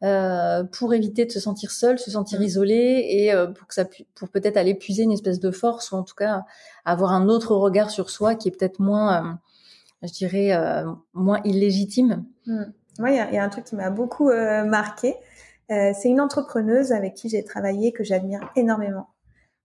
[0.03, 3.85] euh, pour éviter de se sentir seule, se sentir isolée et euh, pour que ça
[4.15, 6.43] pour peut-être aller puiser une espèce de force ou en tout cas
[6.85, 9.37] avoir un autre regard sur soi qui est peut-être moins,
[10.03, 12.25] euh, je dirais, moins illégitime.
[12.45, 12.63] Mmh.
[13.07, 15.15] il y, a un truc qui m'a beaucoup marqué.
[15.67, 19.07] c'est une entrepreneuse avec qui j'ai travaillé que j'admire énormément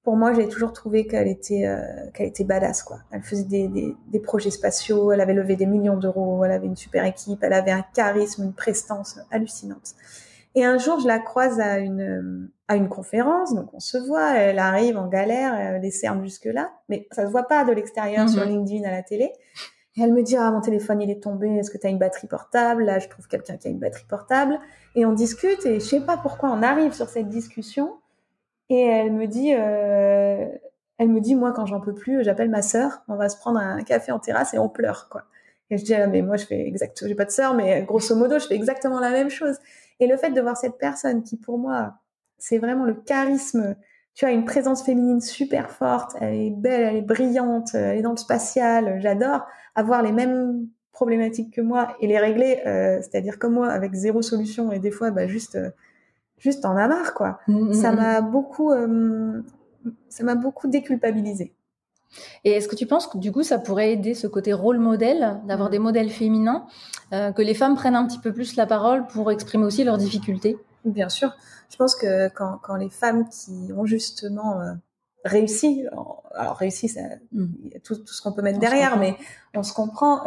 [0.05, 1.81] pour moi, j'ai toujours trouvé qu'elle était, euh,
[2.13, 2.99] qu'elle était badass, quoi.
[3.11, 6.67] Elle faisait des, des, des, projets spatiaux, elle avait levé des millions d'euros, elle avait
[6.67, 9.95] une super équipe, elle avait un charisme, une prestance hallucinante.
[10.55, 14.37] Et un jour, je la croise à une, à une conférence, donc on se voit,
[14.37, 18.29] elle arrive en galère, elle les cernes jusque-là, mais ça se voit pas de l'extérieur
[18.29, 18.51] sur mhm.
[18.51, 19.33] LinkedIn à la télé.
[19.97, 21.99] Et elle me dit, ah, mon téléphone, il est tombé, est-ce que tu as une
[21.99, 22.85] batterie portable?
[22.85, 24.59] Là, je trouve quelqu'un qui a une batterie portable.
[24.97, 27.95] Et on discute, et je sais pas pourquoi on arrive sur cette discussion,
[28.71, 30.47] et elle me dit, euh,
[30.99, 33.59] elle me dit, moi, quand j'en peux plus, j'appelle ma sœur, on va se prendre
[33.59, 35.25] un café en terrasse et on pleure, quoi.
[35.71, 38.15] Et je dis, ah, mais moi, je fais exactement, j'ai pas de sœur, mais grosso
[38.15, 39.57] modo, je fais exactement la même chose.
[40.01, 41.95] Et le fait de voir cette personne qui, pour moi,
[42.39, 43.77] c'est vraiment le charisme,
[44.15, 48.03] tu as une présence féminine super forte, elle est belle, elle est brillante, elle est
[48.03, 53.39] dans le spatial, j'adore avoir les mêmes problématiques que moi et les régler, euh, c'est-à-dire
[53.39, 55.71] comme moi, avec zéro solution et des fois, bah, juste, euh,
[56.39, 57.39] juste en a marre, quoi.
[57.49, 57.97] Mmh, mmh, ça mmh.
[57.97, 59.43] m'a beaucoup, euh,
[60.09, 61.55] ça m'a beaucoup déculpabilisé.
[62.45, 65.41] Et est-ce que tu penses que du coup ça pourrait aider ce côté rôle modèle,
[65.49, 66.67] d'avoir des modèles féminins,
[67.13, 69.99] euh, que les femmes prennent un petit peu plus la parole pour exprimer aussi leurs
[69.99, 70.57] difficultés?
[70.85, 71.35] Bien sûr.
[71.71, 74.75] Je pense que quand, quand les femmes qui ont justement euh,
[75.25, 77.01] réussi, alors réussi, ça,
[77.83, 79.17] tout, tout, ce qu'on peut mettre derrière, mais
[79.57, 80.23] on se comprend,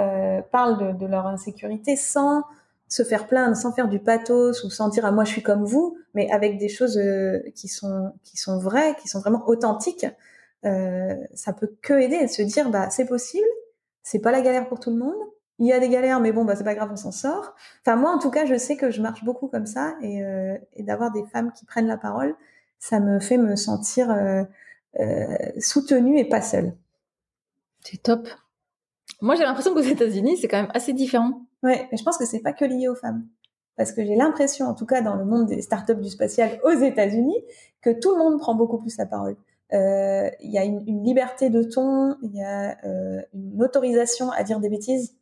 [0.52, 2.44] parlent de, de, leur insécurité sans
[2.88, 5.44] se faire plaindre sans faire du pathos ou sans dire à ah, moi je suis
[5.44, 9.44] comme vous, mais avec des choses euh, qui sont qui sont vraies, qui sont vraiment
[9.48, 10.06] authentiques,
[10.66, 13.48] euh, ça peut que aider et se dire bah c'est possible,
[14.04, 15.16] c'est pas la galère pour tout le monde.
[15.60, 17.56] Il y a des galères, mais bon bah c'est pas grave, on s'en sort.
[17.82, 20.58] Enfin moi en tout cas je sais que je marche beaucoup comme ça et, euh,
[20.76, 22.36] et d'avoir des femmes qui prennent la parole,
[22.80, 24.44] ça me fait me sentir euh,
[25.00, 26.74] euh, soutenue et pas seule.
[27.84, 28.28] C'est top.
[29.22, 31.47] Moi j'ai l'impression qu'aux États-Unis c'est quand même assez différent.
[31.64, 33.28] Ouais, mais je pense que c'est pas que lié aux femmes.
[33.76, 36.72] Parce que j'ai l'impression, en tout cas dans le monde des startups du spatial aux
[36.72, 37.44] États-Unis,
[37.82, 39.36] que tout le monde prend beaucoup plus la parole.
[39.74, 44.32] Euh, il y a une, une, liberté de ton, il y a euh, une autorisation
[44.32, 45.16] à dire des bêtises,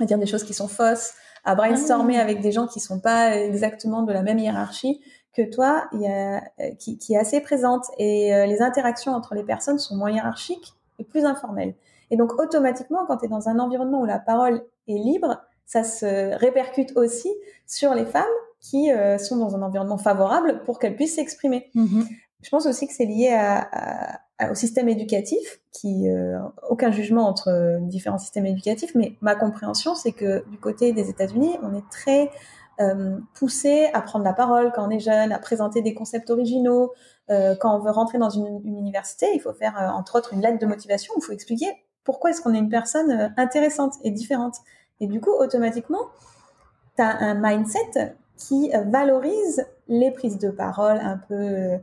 [0.00, 2.22] à dire des choses qui sont fausses, à brainstormer ah.
[2.22, 5.00] avec des gens qui sont pas exactement de la même hiérarchie
[5.34, 7.86] que toi, y a, euh, qui, qui est assez présente.
[7.98, 11.74] Et euh, les interactions entre les personnes sont moins hiérarchiques et plus informelles.
[12.10, 15.84] Et donc automatiquement, quand tu es dans un environnement où la parole est libre, ça
[15.84, 17.32] se répercute aussi
[17.66, 18.24] sur les femmes
[18.60, 21.70] qui euh, sont dans un environnement favorable pour qu'elles puissent s'exprimer.
[21.74, 22.06] Mm-hmm.
[22.42, 27.26] Je pense aussi que c'est lié à, à, au système éducatif, qui euh, aucun jugement
[27.26, 31.88] entre différents systèmes éducatifs, mais ma compréhension, c'est que du côté des États-Unis, on est
[31.90, 32.30] très
[32.80, 36.92] euh, poussé à prendre la parole quand on est jeune, à présenter des concepts originaux.
[37.30, 40.40] Euh, quand on veut rentrer dans une, une université, il faut faire entre autres une
[40.40, 41.14] lettre de motivation.
[41.16, 41.68] Il faut expliquer
[42.02, 44.56] pourquoi est-ce qu'on est une personne intéressante et différente.
[45.00, 46.06] Et du coup, automatiquement,
[46.96, 51.78] tu as un mindset qui valorise les prises de parole un peu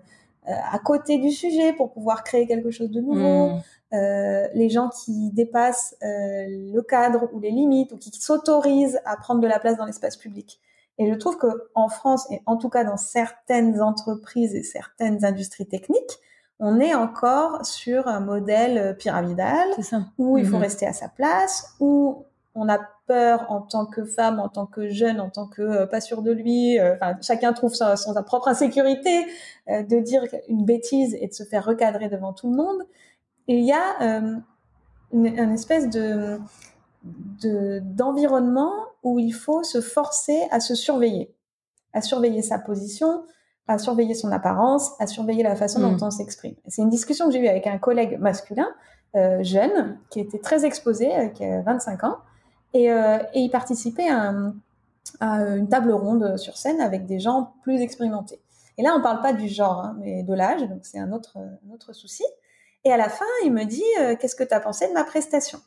[0.47, 3.61] euh, à côté du sujet pour pouvoir créer quelque chose de nouveau, hmm.
[3.93, 9.17] euh, les gens qui dépassent euh, le cadre ou les limites ou qui s'autorisent à
[9.17, 10.59] prendre de la place dans l'espace public.
[10.97, 15.23] Et je trouve que en France et en tout cas dans certaines entreprises et certaines
[15.23, 16.19] industries techniques,
[16.59, 19.67] on est encore sur un modèle pyramidal
[20.17, 20.61] où il faut hmm.
[20.61, 24.89] rester à sa place, où on a peur en tant que femme, en tant que
[24.89, 26.79] jeune, en tant que euh, pas sûr de lui.
[26.79, 29.25] Euh, enfin, chacun trouve sa, sa propre insécurité
[29.69, 32.81] euh, de dire une bêtise et de se faire recadrer devant tout le monde.
[33.47, 34.21] Et il y a
[35.11, 36.39] une, espèce de
[37.03, 41.33] d'environnement où il faut se forcer à se surveiller,
[41.93, 43.23] à surveiller sa position,
[43.67, 46.03] à surveiller son apparence, à surveiller la façon dont hmm.
[46.03, 46.53] on s'exprime.
[46.67, 48.69] C'est une discussion que j'ai eue avec un collègue masculin
[49.41, 52.17] jeune qui était très exposé, qui a 25 ans,
[52.73, 54.33] et, euh, et il participait à,
[55.19, 58.39] une table ronde sur scène avec des gens plus expérimentés.
[58.77, 61.37] Et là, on parle pas du genre, hein, mais de l'âge, donc c'est un autre,
[61.73, 62.23] autre souci.
[62.83, 65.03] Et à la fin, il me dit euh, qu'est-ce que tu as pensé de ma
[65.03, 65.59] prestation?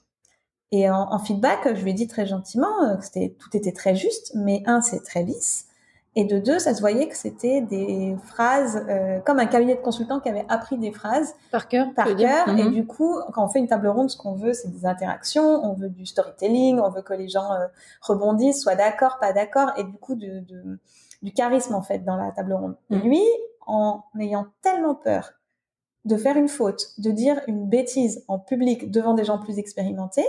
[0.73, 4.33] Et en, feedback, je lui ai dit très gentiment que c'était tout était très juste,
[4.35, 5.69] mais un, c'est très lisse.
[6.17, 9.81] Et de deux, ça se voyait que c'était des phrases euh, comme un cabinet de
[9.81, 11.93] consultants qui avait appris des phrases par cœur.
[11.95, 12.49] Par cœur.
[12.49, 12.73] Et mhm.
[12.73, 15.65] du coup, quand on fait une table ronde, ce qu'on veut, c'est des interactions.
[15.65, 16.79] On veut du storytelling.
[16.79, 17.67] On veut que les gens euh,
[18.01, 20.79] rebondissent, soient d'accord, pas d'accord, et du coup de, de,
[21.23, 22.77] du charisme en fait dans la table ronde.
[22.91, 23.03] Et mhm.
[23.03, 23.23] lui,
[23.67, 25.33] en ayant tellement peur
[26.05, 30.27] de faire une faute, de dire une bêtise en public devant des gens plus expérimentés,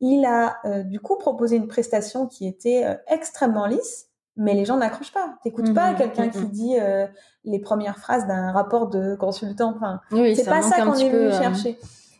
[0.00, 4.64] il a euh, du coup proposé une prestation qui était euh, extrêmement lisse mais les
[4.64, 5.38] gens n'accrochent pas.
[5.42, 6.48] T'écoutes pas mhm, quelqu'un qui mhm.
[6.48, 7.06] dit euh,
[7.44, 9.74] les premières phrases d'un rapport de consultant.
[9.76, 11.78] Enfin, c'est pas ça qu'on est venu euh, chercher.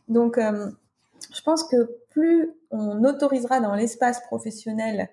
[0.09, 0.71] Donc, euh,
[1.33, 5.09] je pense que plus on autorisera dans l'espace professionnel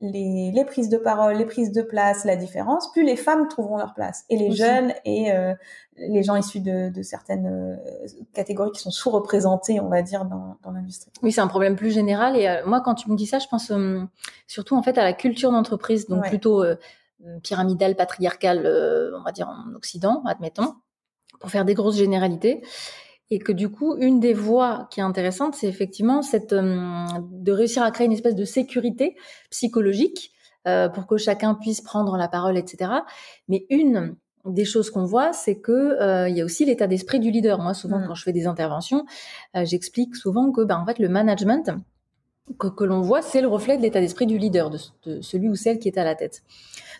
[0.00, 3.78] les, les, prises de parole, les prises de place, la différence, plus les femmes trouveront
[3.78, 4.24] leur place.
[4.28, 5.54] Et les jeunes et euh,
[5.96, 10.58] les gens issus de, de certaines euh, catégories qui sont sous-représentés, on va dire, dans,
[10.62, 11.10] dans l'industrie.
[11.22, 12.36] Oui, c'est un problème plus général.
[12.36, 13.72] Et euh, moi, quand tu me dis ça, je pense
[14.46, 16.64] surtout en fait à la culture d'entreprise, donc plutôt
[17.42, 18.66] pyramidale, patriarcale,
[19.16, 20.74] on va dire en Occident, admettons,
[21.40, 22.62] pour faire des grosses généralités
[23.30, 27.52] et que du coup, une des voies qui est intéressante, c'est effectivement cette euh, de
[27.52, 29.16] réussir à créer une espèce de sécurité
[29.50, 30.32] psychologique
[30.66, 32.90] euh, pour que chacun puisse prendre la parole, etc.
[33.48, 37.18] Mais une des choses qu'on voit, c'est que euh, il y a aussi l'état d'esprit
[37.18, 37.58] du leader.
[37.58, 38.06] Moi, souvent, mmh.
[38.08, 39.06] quand je fais des interventions,
[39.54, 41.70] j'explique souvent que, ben, en fait, le management
[42.58, 45.78] que, l'on voit, c'est le reflet de l'état d'esprit du leader, de, celui ou celle
[45.78, 46.42] qui est à la tête.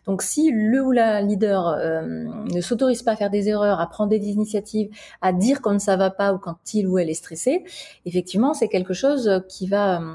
[0.06, 3.86] Donc si le ou la leader euh, ne s'autorise pas à faire des erreurs, à
[3.88, 4.90] prendre des initiatives,
[5.22, 7.64] à dire quand ça va pas ou quand il ou elle est stressé,
[8.04, 10.14] effectivement, c'est quelque chose qui va euh,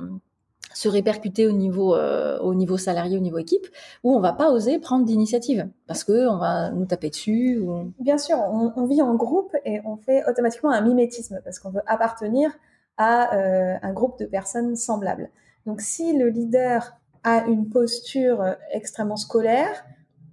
[0.74, 3.68] se répercuter au niveau euh, au niveau salarié, au niveau équipe,
[4.04, 7.60] où on va pas oser prendre d'initiative parce que on va nous taper dessus.
[7.60, 7.92] Ou...
[8.00, 11.82] Bien sûr, on, vit en groupe et on fait automatiquement un mimétisme parce qu'on veut
[11.88, 12.52] appartenir
[13.00, 13.32] à
[13.82, 15.32] un groupe de personnes semblables.
[15.66, 19.84] Donc si le leader à une posture euh, extrêmement scolaire,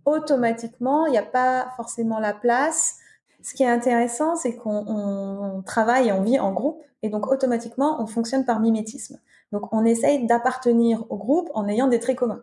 [0.04, 2.96] automatiquement, il n'y a pas forcément la place.
[3.42, 8.00] Ce qui est intéressant, c'est qu'on travaille et on vit en groupe, et donc automatiquement,
[8.00, 9.18] on fonctionne par mimétisme.
[9.52, 12.42] Donc, on essaye d'appartenir au groupe en ayant des traits communs.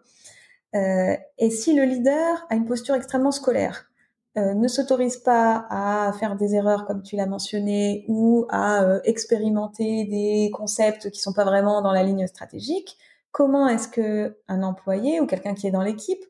[0.75, 3.89] Euh, et si le leader a une posture extrêmement scolaire,
[4.35, 8.99] euh, ne s'autorise pas à faire des erreurs comme tu l'as mentionné ou à euh,
[9.03, 12.97] expérimenter des concepts qui sont pas vraiment dans la ligne stratégique,
[13.31, 16.23] comment est-ce que un employé ou quelqu'un qui est dans l'équipe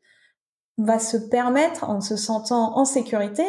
[0.77, 3.45] va se permettre, en se sentant en sécurité,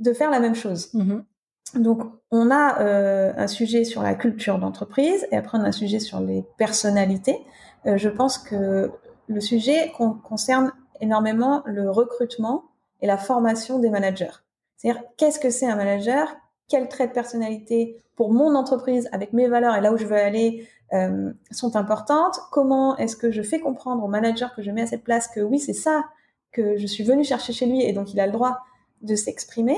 [0.00, 0.92] de faire la même chose?
[0.92, 1.82] Mm-hmm.
[1.82, 5.72] Donc, on a euh, un sujet sur la culture d'entreprise et après on a un
[5.72, 7.38] sujet sur les personnalités.
[7.86, 8.90] Je pense que
[9.28, 9.92] le sujet
[10.24, 12.64] concerne énormément le recrutement
[13.04, 14.32] et la formation des managers.
[14.78, 16.34] C'est-à-dire, qu'est-ce que c'est un manager?
[16.68, 20.16] Quels traits de personnalité pour mon entreprise, avec mes valeurs et là où je veux
[20.16, 22.40] aller, euh, sont importantes?
[22.50, 25.40] Comment est-ce que je fais comprendre au manager que je mets à cette place que
[25.40, 26.06] oui, c'est ça
[26.50, 28.60] que je suis venue chercher chez lui et donc il a le droit
[29.02, 29.76] de s'exprimer?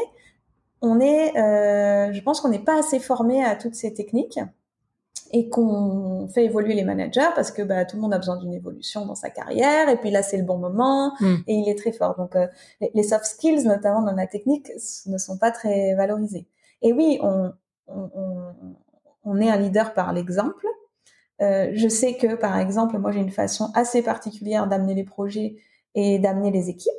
[0.81, 4.39] On est, euh, je pense qu'on n'est pas assez formé à toutes ces techniques
[5.33, 8.55] et qu'on fait évoluer les managers parce que bah, tout le monde a besoin d'une
[8.55, 11.37] évolution dans sa carrière et puis là c'est le bon moment hmm.
[11.47, 12.17] et il est très fort.
[12.17, 12.47] Donc euh,
[12.95, 14.71] les, soft skills, notamment dans la technique,
[15.07, 16.47] ne sont pas très valorisés.
[16.83, 17.53] Et oui, on,
[17.89, 18.55] on, on,
[19.25, 20.67] on est un leader par l'exemple,
[21.43, 25.57] euh, je sais que, par exemple, moi j'ai une façon assez particulière d'amener les projets
[25.95, 26.93] et d'amener les équipes.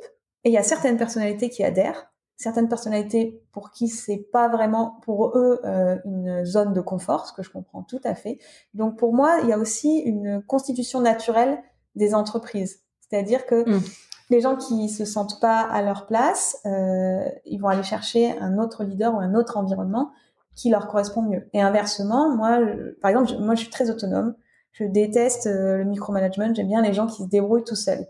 [0.44, 5.00] Et il y a certaines personnalités qui adhèrent, certaines personnalités pour qui c'est pas vraiment
[5.02, 8.38] pour eux euh, une zone de confort, ce que je comprends tout à fait.
[8.74, 11.58] Donc pour moi, il y a aussi une constitution naturelle
[11.96, 13.82] des entreprises, c'est-à-dire que mmh.
[14.30, 18.58] les gens qui se sentent pas à leur place, euh, ils vont aller chercher un
[18.58, 20.12] autre leader ou un autre environnement
[20.54, 21.48] qui leur correspond mieux.
[21.52, 22.60] Et inversement, moi,
[23.02, 24.34] par exemple, moi, je suis très autonome.
[24.72, 26.52] Je déteste euh, le micromanagement.
[26.54, 28.06] J'aime bien les gens qui se débrouillent tout seuls.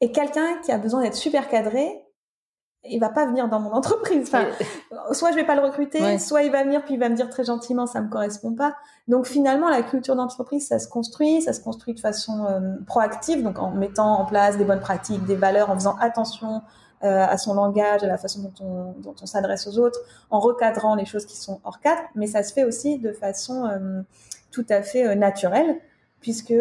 [0.00, 2.03] Et quelqu'un qui a besoin d'être super cadré,
[2.86, 4.28] il va pas venir dans mon entreprise.
[4.28, 4.46] Enfin,
[5.12, 7.28] soit je vais pas le recruter, soit il va venir puis il va me dire
[7.28, 8.76] très gentiment ça me correspond pas.
[9.08, 13.42] Donc finalement la culture d'entreprise ça se construit, ça se construit de façon euh, proactive,
[13.42, 16.62] donc en mettant en place des bonnes pratiques, des valeurs, en faisant attention
[17.02, 19.98] euh, à son langage, à la façon dont on, dont on s'adresse aux autres,
[20.30, 22.02] en recadrant les choses qui sont hors cadre.
[22.14, 24.02] Mais ça se fait aussi de façon euh,
[24.50, 25.80] tout à fait naturelle
[26.20, 26.54] puisque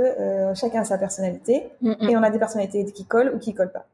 [0.55, 2.09] chacun a sa personnalité mm, mm.
[2.09, 3.85] et on a des personnalités qui collent ou qui collent pas.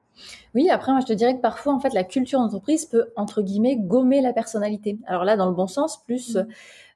[0.55, 3.41] Oui, après, moi, je te dirais que parfois, en fait, la culture d'entreprise peut, entre
[3.41, 4.97] guillemets, gommer la personnalité.
[5.05, 6.47] Alors là, dans le bon sens, plus, mmh.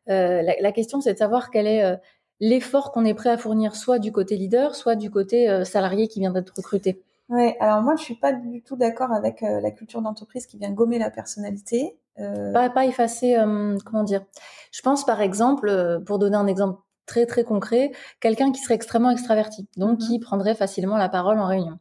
[0.09, 1.95] euh, la, question, c'est de savoir quel est euh,
[2.39, 6.07] l'effort qu'on est prêt à fournir, soit du côté leader, soit du côté euh, salarié
[6.07, 7.01] qui vient d'être recruté.
[7.29, 10.71] Ouais, alors moi, je suis pas du tout d'accord avec la culture d'entreprise qui vient
[10.71, 11.97] gommer la personnalité.
[12.17, 13.37] Pas, pas effacer,
[13.85, 14.23] comment dire.
[14.71, 19.09] Je pense, par exemple, pour donner un exemple très très concret, quelqu'un qui serait extrêmement
[19.09, 21.79] extraverti, donc mmh qui prendrait facilement la parole en réunion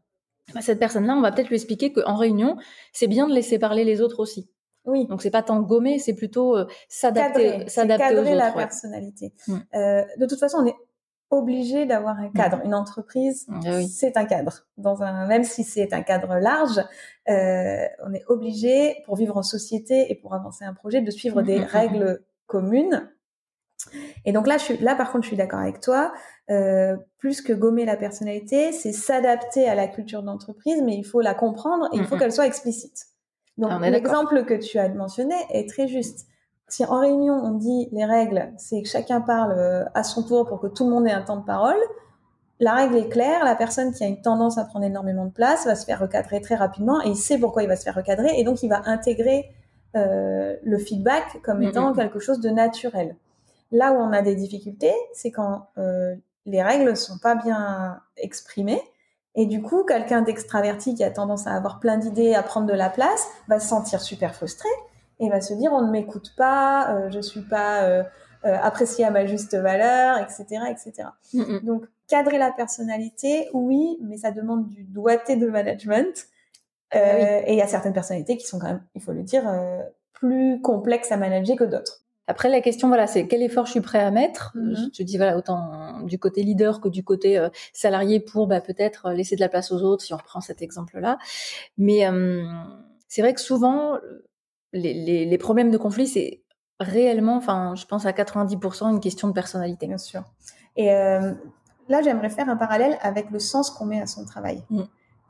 [0.61, 2.57] cette personne-là, on va peut-être lui expliquer qu'en réunion,
[2.93, 4.49] c'est bien de laisser parler les autres aussi.
[4.85, 5.07] Oui.
[5.07, 8.35] Donc c'est pas tant gommer, c'est plutôt euh, s'adapter, s'adapter aux autres.
[8.35, 9.33] la personnalité.
[9.47, 9.57] Mm.
[9.75, 10.77] Euh, de toute façon, on est
[11.31, 12.59] obligé d'avoir un cadre.
[12.59, 12.67] Mm.
[12.67, 14.67] Une entreprise, ah c'est un cadre.
[14.77, 16.81] Dans un, même si c'est un cadre large,
[17.29, 21.43] euh, on est obligé pour vivre en société et pour avancer un projet de suivre
[21.43, 23.09] mm, des règles communes.
[24.25, 26.13] Et donc là, je suis là par contre, je suis d'accord avec toi.
[26.51, 31.21] Euh, plus que gommer la personnalité, c'est s'adapter à la culture d'entreprise, mais il faut
[31.21, 33.07] la comprendre et il faut qu'elle soit explicite.
[33.59, 36.27] Donc ah, l'exemple que tu as mentionné est très juste.
[36.69, 40.47] Si en réunion on dit les règles, c'est que chacun parle euh, à son tour
[40.47, 41.79] pour que tout le monde ait un temps de parole,
[42.61, 45.67] la règle est claire, la personne qui a une tendance à prendre énormément de place
[45.67, 48.39] va se faire recadrer très rapidement et il sait pourquoi il va se faire recadrer
[48.39, 49.51] et donc il va intégrer
[49.97, 53.17] euh, le feedback comme étant quelque chose de naturel.
[53.73, 56.15] Là où on a des difficultés, c'est quand euh,
[56.47, 58.83] les règles sont pas bien exprimées.
[59.35, 62.75] Et du coup, quelqu'un d'extraverti qui a tendance à avoir plein d'idées, à prendre de
[62.75, 64.69] la place, va se sentir super frustré
[65.21, 68.03] et va se dire on ne m'écoute pas, euh, je suis pas euh,
[68.45, 71.09] euh, apprécié à ma juste valeur, etc., etc.
[71.63, 76.27] Donc cadrer la personnalité, oui, mais ça demande du doigté de management.
[76.95, 76.99] Ah
[77.47, 79.51] et il y a certaines personnalités qui sont quand même, il faut le dire,
[80.13, 82.02] plus complexes à manager que d'autres.
[82.27, 84.53] Après, la question, voilà, c'est quel effort je suis prêt à mettre?
[84.55, 84.77] Mhm.
[84.77, 88.61] Je te dis, voilà, autant du côté leader que du côté euh, salarié pour bah,
[88.61, 91.19] peut-être laisser de la place aux autres, si on reprend cet exemple-là.
[91.79, 92.45] Mais euh,
[93.09, 93.99] c'est vrai que souvent,
[94.73, 96.43] les, les, les problèmes de conflit, c'est
[96.81, 99.87] réellement, enfin, je pense à 90% une question de personnalité.
[99.87, 100.23] Bien sûr.
[100.77, 101.33] Et euh,
[101.89, 104.63] là, j'aimerais faire un parallèle avec le sens qu'on met à son travail.
[104.71, 104.83] Mm.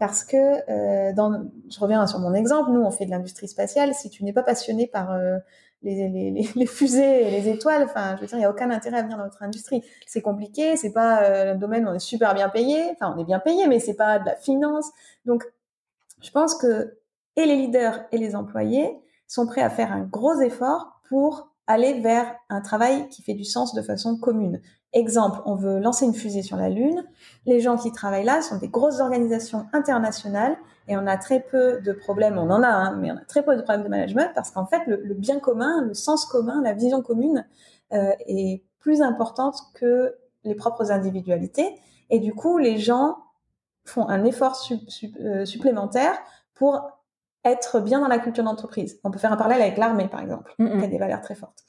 [0.02, 3.94] Parce que, dans, je reviens sur mon exemple, nous, on fait de l'industrie spatiale.
[3.94, 5.16] Si tu n'es pas passionné par
[5.82, 7.82] les, les, fusées et les étoiles.
[7.84, 9.82] Enfin, je veux dire, il n'y a aucun intérêt à venir dans notre industrie.
[10.06, 12.90] C'est compliqué, c'est pas euh, un domaine où on est super bien payé.
[12.92, 14.90] Enfin, on est bien payé, mais c'est pas de la finance.
[15.24, 15.44] Donc,
[16.20, 16.98] je pense que
[17.36, 22.00] et les leaders et les employés sont prêts à faire un gros effort pour aller
[22.00, 24.60] vers un travail qui fait du sens de façon commune.
[24.92, 27.02] Exemple, on veut lancer une fusée sur la Lune.
[27.46, 31.80] Les gens qui travaillent là sont des grosses organisations internationales et on a très peu
[31.80, 32.36] de problèmes.
[32.36, 34.66] On en a, hein, mais on a très peu de problèmes de management parce qu'en
[34.66, 37.46] fait, le, bien commun, le sens commun, la vision commune
[37.92, 41.74] euh, est plus importante que les propres individualités.
[42.10, 43.16] Et du coup, les gens
[43.84, 44.60] font un effort
[45.20, 46.18] euh, supplémentaire
[46.54, 46.82] pour
[47.44, 49.00] être bien dans la culture d'entreprise.
[49.04, 51.64] On peut faire un parallèle avec l'armée, par exemple, qui a des valeurs très fortes.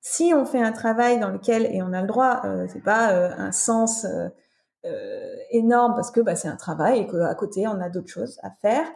[0.00, 3.12] Si on fait un travail dans lequel, et on a le droit, euh, c'est pas
[3.12, 4.28] euh, un sens euh,
[4.86, 8.38] euh, énorme parce que bah, c'est un travail et qu'à côté, on a d'autres choses
[8.42, 8.86] à faire,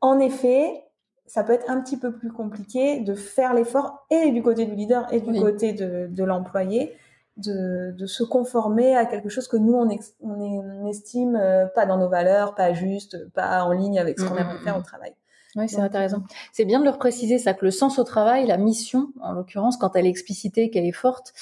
[0.00, 0.82] en effet,
[1.26, 4.74] ça peut être un petit peu plus compliqué de faire l'effort et du côté du
[4.74, 6.96] leader et du côté de, de l'employé
[7.36, 9.88] de, de, se conformer à quelque chose que nous on,
[10.20, 11.40] on, estime
[11.74, 14.82] pas dans nos valeurs, pas juste, pas en ligne avec ce qu'on aimerait faire au
[14.82, 15.14] travail.
[15.56, 16.22] Oui, c'est intéressant.
[16.52, 19.76] C'est bien de le repréciser, ça que le sens au travail, la mission, en l'occurrence,
[19.76, 21.34] quand elle est explicitée, qu'elle est forte,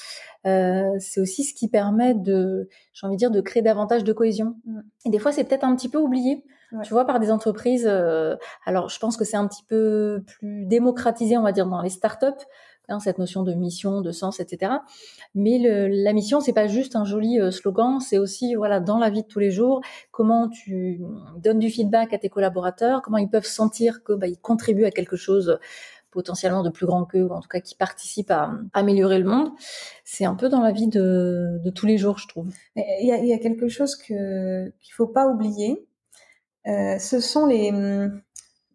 [0.45, 4.11] euh, c'est aussi ce qui permet de, j'ai envie de dire, de créer davantage de
[4.11, 4.55] cohésion.
[4.65, 4.79] Mm.
[5.05, 6.43] Et des fois, c'est peut-être un petit peu oublié,
[6.83, 7.87] tu vois, par des entreprises.
[7.87, 11.81] Euh, alors, je pense que c'est un petit peu plus démocratisé, on va dire, dans
[11.81, 12.45] les startups,
[12.91, 14.73] Hein, cette notion de mission, de sens, etc.
[15.35, 19.09] Mais la mission, c'est pas juste un joli euh, slogan, c'est aussi voilà dans la
[19.09, 21.01] vie de tous les jours, comment tu
[21.37, 24.91] donnes du feedback à tes collaborateurs, comment ils peuvent sentir que bah, ils contribuent à
[24.91, 25.59] quelque chose
[26.11, 29.49] potentiellement de plus grand qu'eux, ou en tout cas qui participe à, améliorer le monde.
[30.03, 32.51] C'est un peu dans la vie de, tous les jours, je trouve.
[32.75, 35.87] Il y a, il y a quelque chose que qu'il faut pas oublier.
[36.67, 37.71] Euh, ce sont les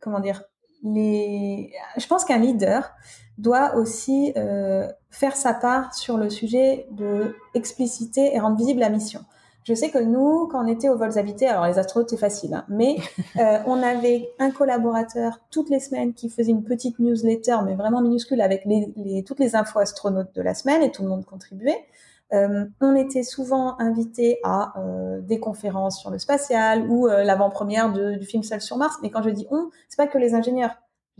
[0.00, 0.42] comment dire
[0.82, 1.72] les.
[1.98, 2.90] Je pense qu'un leader
[3.38, 8.90] doit aussi euh, faire sa part sur le sujet de expliciter et rendre visible la
[8.90, 9.20] mission.
[9.66, 12.54] Je sais que nous, quand on était aux vols habités, alors les astronautes c'est facile,
[12.54, 12.96] hein, mais
[13.40, 18.00] euh, on avait un collaborateur toutes les semaines qui faisait une petite newsletter, mais vraiment
[18.00, 21.84] minuscule, avec les, toutes les infos astronautes de la semaine et tout le monde contribuait.
[22.32, 28.24] Euh, on était souvent invité à euh, des conférences sur le spatial ou l'avant-première du
[28.24, 28.98] film Seul sur Mars.
[29.02, 30.76] Mais quand je dis on, c'est pas que les ingénieurs.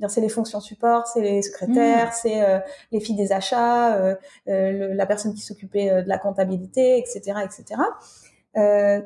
[0.09, 2.15] C'est les fonctions support, c'est les secrétaires, mmh.
[2.21, 2.59] c'est euh,
[2.93, 4.15] les filles des achats, euh,
[4.47, 7.81] la personne qui s'occupait de la comptabilité, etc., etc.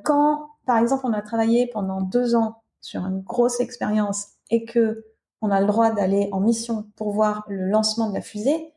[0.03, 5.05] quand, par exemple, on a travaillé pendant deux ans sur une grosse expérience et que
[5.43, 8.73] on a le droit d'aller en mission pour voir le lancement de la fusée,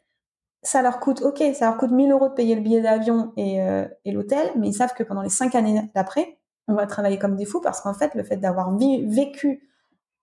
[0.61, 3.61] ça leur coûte, ok, ça leur coûte 1000 euros de payer le billet d'avion et,
[3.61, 6.37] euh, et l'hôtel, mais ils savent que pendant les cinq années d'après,
[6.67, 9.69] on va travailler comme des fous parce qu'en fait, le fait d'avoir vécu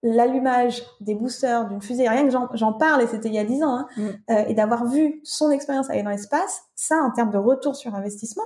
[0.03, 3.63] l'allumage des boosters d'une fusée rien que j'en parle et c'était il y a dix
[3.63, 4.03] ans, hein, mm.
[4.31, 7.95] euh, et d'avoir vu son expérience aller dans l'espace, ça, en termes de retour sur
[7.95, 8.45] investissement,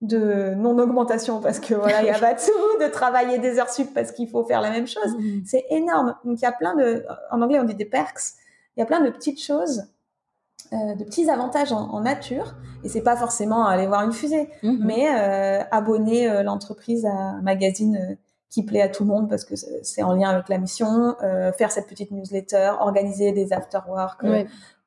[0.00, 3.92] de non-augmentation parce que voilà, il y a pas tout, de travailler des heures sup
[3.94, 5.42] parce qu'il faut faire la même chose, mm.
[5.44, 6.14] c'est énorme.
[6.24, 8.34] Donc il y a plein de, en anglais on dit des perks,
[8.76, 9.84] il y a plein de petites choses
[10.72, 14.78] euh, de petits avantages en, nature et c'est pas forcément aller voir une fusée mhm.
[14.82, 18.16] mais euh, abonner euh, l'entreprise à un magazine
[18.54, 21.16] qui plaît à tout le monde parce que c'est en lien avec la mission
[21.58, 24.24] faire cette petite newsletter organiser des after work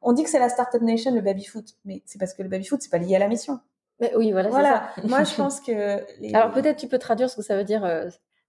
[0.01, 2.49] on dit que c'est la startup nation le baby foot mais c'est parce que le
[2.49, 3.59] baby foot c'est pas lié à la mission.
[3.99, 4.89] Mais oui voilà voilà.
[5.03, 6.01] moi je pense que
[6.33, 7.83] alors peut-être tu peux traduire ce que ça veut dire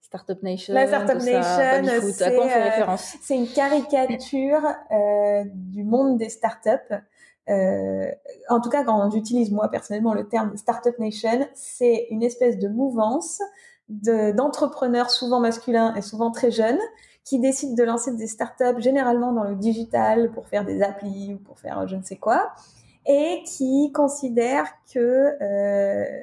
[0.09, 0.73] Startup Nation.
[0.73, 6.95] La Startup Nation, c'est une caricature euh, du monde des startups.
[7.51, 8.11] Euh,
[8.49, 12.69] en tout cas, quand j'utilise moi personnellement le terme Startup Nation, c'est une espèce de
[12.69, 13.43] mouvance
[13.89, 16.79] d'entrepreneurs souvent masculins et souvent très jeunes
[17.25, 21.39] qui décident de lancer des startups généralement dans le digital pour faire des applis ou
[21.39, 22.53] pour faire je ne sais quoi
[23.09, 26.23] et qui considèrent que euh,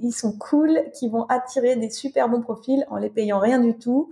[0.00, 3.78] ils sont cool, qui vont attirer des super bons profils en les payant rien du
[3.78, 4.10] tout,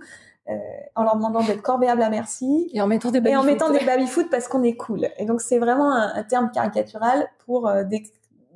[0.49, 0.55] euh,
[0.95, 3.69] en leur demandant d'être corvéables à merci et en mettant des baby et en mettant
[3.69, 5.09] des baby foot parce qu'on est cool.
[5.17, 7.83] Et donc c'est vraiment un, terme caricatural pour euh,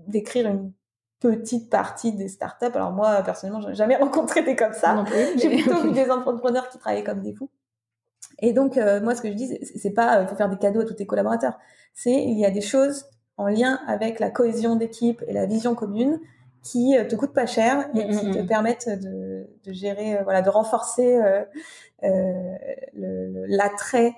[0.07, 0.71] décrire une
[1.21, 2.73] petite partie des startups.
[2.73, 5.05] Alors moi personnellement, j'ai jamais rencontré des comme ça.
[5.37, 7.49] J'ai plutôt vu des entrepreneurs qui travaillaient comme des fous.
[8.39, 10.81] Et donc euh, moi ce que je dis c'est pas il faut faire des cadeaux
[10.81, 11.57] à tous tes collaborateurs.
[11.93, 13.05] C'est il y a des choses
[13.37, 16.19] en lien avec la cohésion d'équipe et la vision commune
[16.63, 18.47] qui te coûtent pas cher et mm, qui mm, te mm.
[18.47, 19.31] permettent de
[19.65, 21.43] de, gérer, euh, voilà, de renforcer euh,
[22.03, 24.13] euh, l'attrait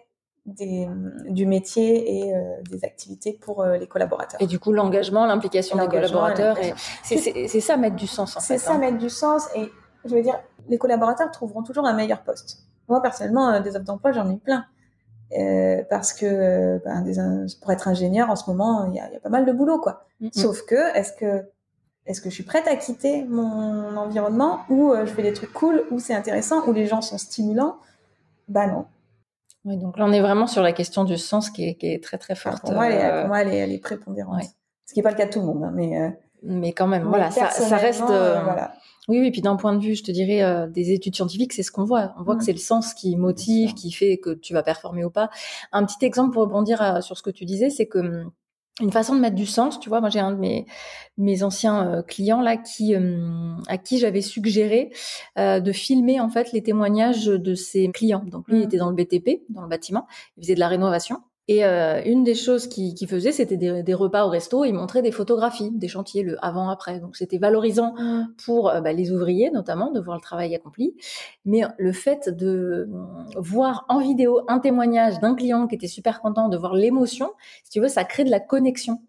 [0.46, 0.88] des,
[1.30, 2.34] du métier et
[2.70, 4.41] des activités pour les collaborateurs.
[4.41, 6.58] Et du coup, l'engagement, l'implication des collaborateurs,
[7.04, 8.38] c'est ça mettre du sens.
[8.39, 8.78] C'est ça hein.
[8.78, 9.70] mettre du sens et
[10.06, 12.64] je veux dire, les collaborateurs trouveront toujours un meilleur poste.
[12.89, 14.66] Moi, personnellement, des offres d'emploi, j'en ai plein.
[15.38, 17.16] Euh, parce que ben, des,
[17.62, 19.80] pour être ingénieur en ce moment, il y a, y a, pas mal de boulot,
[19.80, 20.06] quoi.
[20.32, 21.46] Sauf que, est-ce que
[22.06, 25.54] est-ce que je suis prête à quitter mon environnement où euh, je fais des trucs
[25.54, 27.78] cool, où c'est intéressant, où les gens sont stimulants?
[28.50, 28.86] Bah non.
[29.66, 32.03] Oui, donc là on est vraiment sur la question du sens qui est, qui est
[32.03, 32.61] très très forte.
[32.61, 34.43] pour, moi, elle est, euh, pour moi, elle est, prépondérante.
[34.86, 36.09] Ce qui n'est pas le cas de tout le monde, hein, mais euh,
[36.43, 38.03] mais quand même, voilà, ça, ça reste.
[38.03, 38.74] Voilà.
[39.07, 41.72] Oui, oui, puis d'un point de vue, je te dirais, des études scientifiques, c'est ce
[41.72, 42.14] qu'on voit.
[42.20, 42.45] On voit que mm.
[42.45, 45.30] c'est le sens qui motive, qui fait que tu vas performer ou pas.
[45.72, 48.32] Un petit exemple pour rebondir sur ce que tu disais, c'est que hum,
[48.82, 50.01] une façon de mettre du sens, tu vois.
[50.01, 50.65] Moi, j'ai un de mes
[51.17, 54.91] mes anciens euh, clients là qui euh, à qui j'avais suggéré
[55.38, 58.24] euh, de filmer en fait les témoignages de ses clients.
[58.26, 58.63] Donc lui, il mmh.
[58.63, 60.07] était dans le BTP, dans le bâtiment,
[60.38, 63.84] il faisait de la rénovation et euh, une des choses qu'il qui faisait, c'était des,
[63.84, 64.64] des, repas au resto.
[64.64, 67.02] Il montrait des photographies des chantiers, le avant-après.
[67.02, 68.28] Donc c'était valorisant mmh.
[68.46, 70.96] pour euh, bah, les ouvriers, notamment, de voir le travail accompli.
[71.44, 72.88] Mais le fait de euh,
[73.36, 77.32] voir en vidéo un témoignage d'un client qui était super content, de voir l'émotion,
[77.66, 79.02] si tu veux, ça crée de la connexion.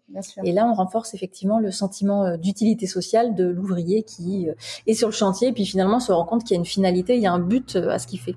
[0.43, 4.47] Et là, on renforce effectivement le sentiment d'utilité sociale de l'ouvrier qui
[4.87, 7.15] est sur le chantier, et puis finalement se rend compte qu'il y a une finalité,
[7.15, 8.35] il y a un but à ce qu'il fait,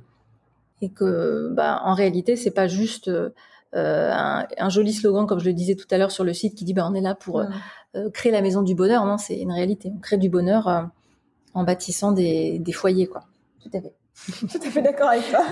[0.80, 3.30] et que, bah, en réalité, c'est pas juste euh,
[3.72, 6.74] un, joli slogan, comme je le disais tout à l'heure sur le site, qui dit
[6.74, 7.46] bah, on est là pour euh,
[7.96, 9.04] euh, créer la maison du bonheur.
[9.04, 9.92] Non, c'est une réalité.
[9.94, 10.90] On crée du bonheur
[11.54, 13.24] en bâtissant des, des foyers, quoi.
[13.62, 13.94] Tout à fait.
[14.48, 15.44] Tout à fait d'accord avec toi.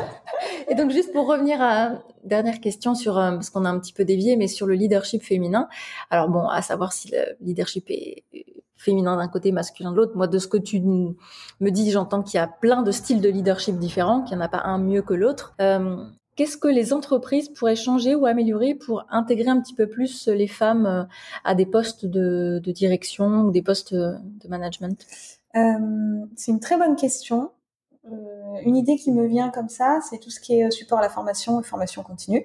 [0.69, 4.05] Et donc juste pour revenir à dernière question sur parce qu'on a un petit peu
[4.05, 5.69] dévié, mais sur le leadership féminin.
[6.11, 8.25] Alors bon, à savoir si le leadership est
[8.77, 10.13] féminin d'un côté, masculin de l'autre.
[10.17, 13.29] Moi, de ce que tu me dis, j'entends qu'il y a plein de styles de
[13.29, 15.55] leadership différents, qu'il n'y en a pas un mieux que l'autre.
[15.61, 16.05] Euh,
[16.37, 20.47] Qu'est-ce que les entreprises pourraient changer ou améliorer pour intégrer un petit peu plus les
[20.47, 21.05] femmes euh,
[21.45, 25.07] à des postes de, direction ou des postes de management?
[25.57, 27.53] Euh, C'est une très bonne question.
[28.05, 31.03] Euh, une idée qui me vient comme ça, c'est tout ce qui est support à
[31.03, 32.45] la formation et formation continue.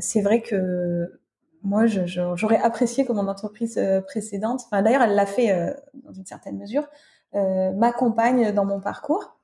[0.00, 1.20] c'est vrai que
[1.62, 6.88] moi, j'aurais apprécié que mon entreprise précédente, d'ailleurs elle l'a fait dans une certaine mesure,
[7.32, 9.36] m'accompagne dans mon parcours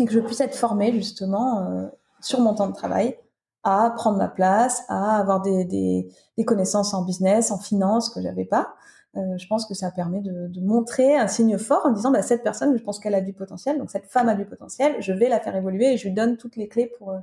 [0.00, 1.90] et que je puisse être formée justement
[2.22, 3.16] sur mon temps de travail
[3.64, 8.20] à prendre ma place, à avoir des, des, des connaissances en business, en finance que
[8.20, 8.74] j'avais pas.
[9.16, 12.22] Euh, je pense que ça permet de, de, montrer un signe fort en disant bah,
[12.22, 15.12] cette personne, je pense qu'elle a du potentiel, donc cette femme a du potentiel, je
[15.12, 17.18] vais la faire évoluer et je lui donne toutes les clés pour euh,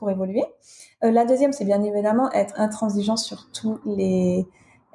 [0.00, 0.44] pour évoluer.
[1.04, 4.46] Euh, la deuxième, c'est bien évidemment être intransigeant sur tous les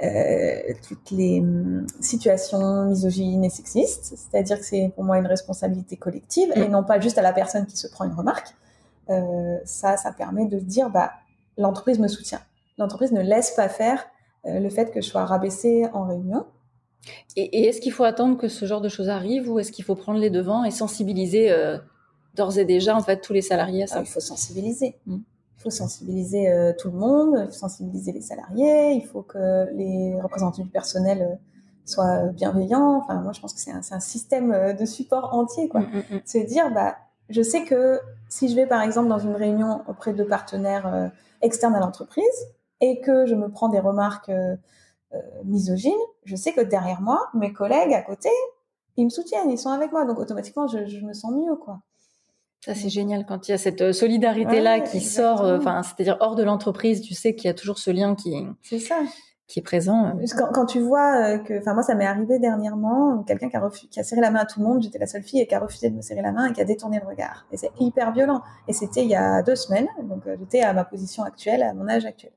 [0.04, 5.96] euh, toutes les hum, situations misogynes et sexistes, c'est-à-dire que c'est pour moi une responsabilité
[5.96, 6.72] collective et mm.
[6.72, 8.54] non pas juste à la personne qui se prend une remarque.
[9.10, 11.12] Euh, ça, ça permet de se dire, bah,
[11.58, 12.42] l'entreprise me soutient.
[12.78, 14.06] L'entreprise ne laisse pas faire
[14.46, 16.46] euh, le fait que je sois rabaissée en réunion.
[17.36, 19.96] Et, est-ce qu'il faut attendre que ce genre de choses arrive ou est-ce qu'il faut
[19.96, 21.78] prendre les devants et sensibiliser euh,
[22.36, 23.98] d'ores et déjà en fait tous les salariés à ça?
[24.00, 24.98] Ah, Il faut sensibiliser.
[25.06, 25.18] Mm.
[25.58, 29.68] Il faut sensibiliser euh, tout le monde, il faut sensibiliser les salariés, il faut que
[29.74, 31.40] les représentants du personnel
[31.86, 32.98] soient bienveillants.
[32.98, 35.82] Enfin, moi, je pense que c'est un, un, système de support entier, quoi.
[35.82, 36.98] Mm, mm, Se dire, bah,
[37.30, 38.00] je sais que
[38.30, 41.08] si je vais par exemple dans une réunion auprès de partenaires euh,
[41.42, 42.24] externes à l'entreprise
[42.82, 44.56] et que je me prends des remarques euh,
[45.14, 45.94] euh, misogynes,
[46.26, 48.30] je sais que derrière moi, mes collègues à côté,
[48.98, 51.82] ils me soutiennent, ils sont avec moi, donc automatiquement je, je me sens mieux quoi.
[52.62, 56.36] Ça c'est génial quand il y a cette solidarité là qui sort, enfin c'est-à-dire hors
[56.36, 58.34] de l'entreprise, tu sais qu'il y a toujours ce lien qui.
[58.64, 59.02] C'est ça
[59.48, 60.08] qui est présent.
[60.08, 60.26] Euh.
[60.38, 63.70] Quand, quand tu vois euh, que, enfin moi ça m'est arrivé dernièrement, quelqu'un qui a
[63.92, 65.54] qui a serré la main à tout le monde, j'étais la seule fille et qui
[65.54, 67.46] a refusé de me serrer la main et qui a détourné le regard.
[67.52, 68.42] Et c'est hyper violent.
[68.68, 71.74] Et c'était il y a deux semaines, donc euh, j'étais à ma position actuelle, à
[71.74, 72.32] mon âge actuel.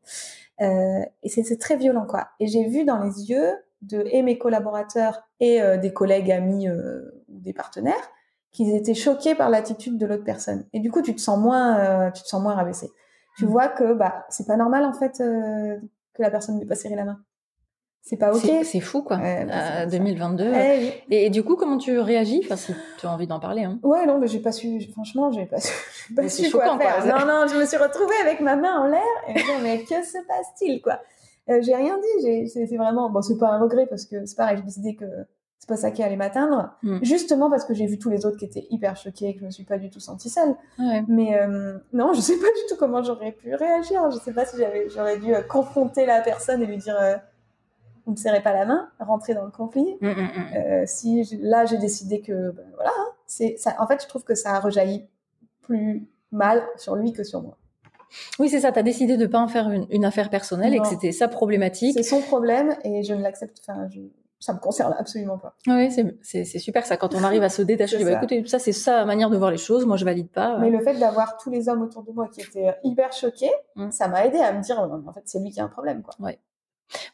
[0.60, 2.28] Euh, et c'est très violent quoi.
[2.40, 3.52] Et j'ai vu dans les yeux
[3.82, 7.94] de et mes collaborateurs et des collègues amis ou des partenaires
[8.50, 10.64] qu'ils étaient choqués par l'attitude de l'autre personne.
[10.72, 12.90] Et du coup tu te sens moins, tu te sens moins rabaissé.
[13.36, 13.48] Tu mmh.
[13.48, 15.22] vois que bah c'est pas normal en fait
[16.18, 17.20] que la personne n'ait pas serré la main.
[18.02, 18.50] C'est pas ok.
[18.64, 19.18] C'est fou quoi.
[19.18, 19.46] Ouais,
[19.90, 20.50] 2022.
[20.50, 22.40] Bah, eh et, du coup, comment tu réagis?
[22.44, 23.64] Enfin, si tu as envie d'en parler.
[23.64, 23.78] Hein.
[23.82, 24.80] Ouais, non, mais j'ai pas su.
[24.92, 26.14] Franchement, j'ai pas su.
[26.14, 27.04] Pas su quoi faire.
[27.06, 30.02] non, non, je me suis retrouvée avec ma main en l'air et me mais que
[30.02, 31.00] se passe-t-il quoi?
[31.50, 32.48] Euh, J'ai rien dit.
[32.48, 33.20] C'est vraiment bon.
[33.20, 34.56] C'est pas un regret parce que c'est pareil.
[34.58, 35.04] J'ai décidé que
[35.58, 36.70] c'est pas ça qui allait m'atteindre.
[36.82, 36.98] Hmm.
[37.02, 39.44] Justement parce que j'ai vu tous les autres qui étaient hyper choqués et que je
[39.46, 40.54] me suis pas du tout sentie seule.
[40.78, 41.04] Ouais.
[41.08, 44.10] Mais euh, non, je sais pas du tout comment j'aurais pu réagir.
[44.10, 47.16] Je sais pas si j'avais, j'aurais dû euh, confronter la personne et lui dire euh,
[48.06, 49.96] vous me serrez pas la main, rentrer dans le conflit.
[50.00, 53.74] Hmm, hmm, euh, si là j'ai décidé que ben, voilà, hein, c'est ça.
[53.80, 55.06] En fait, je trouve que ça a rejailli
[55.62, 57.58] plus mal sur lui que sur moi.
[58.38, 58.70] Oui, c'est ça.
[58.72, 61.28] Tu as décidé de pas en faire une, une affaire personnelle et que c'était sa
[61.28, 61.94] problématique.
[61.94, 63.58] C'est son problème et je ne l'accepte.
[63.60, 64.00] Enfin, je,
[64.40, 65.54] ça me concerne absolument pas.
[65.66, 65.90] Oui,
[66.22, 68.02] c'est super ça quand on arrive à se détacher.
[68.04, 69.86] Bah, écoutez, ça c'est sa manière de voir les choses.
[69.86, 70.58] Moi, je valide pas.
[70.58, 73.90] Mais le fait d'avoir tous les hommes autour de moi qui étaient hyper choqués, mm.
[73.90, 76.14] ça m'a aidé à me dire en fait c'est lui qui a un problème quoi.
[76.20, 76.38] Ouais.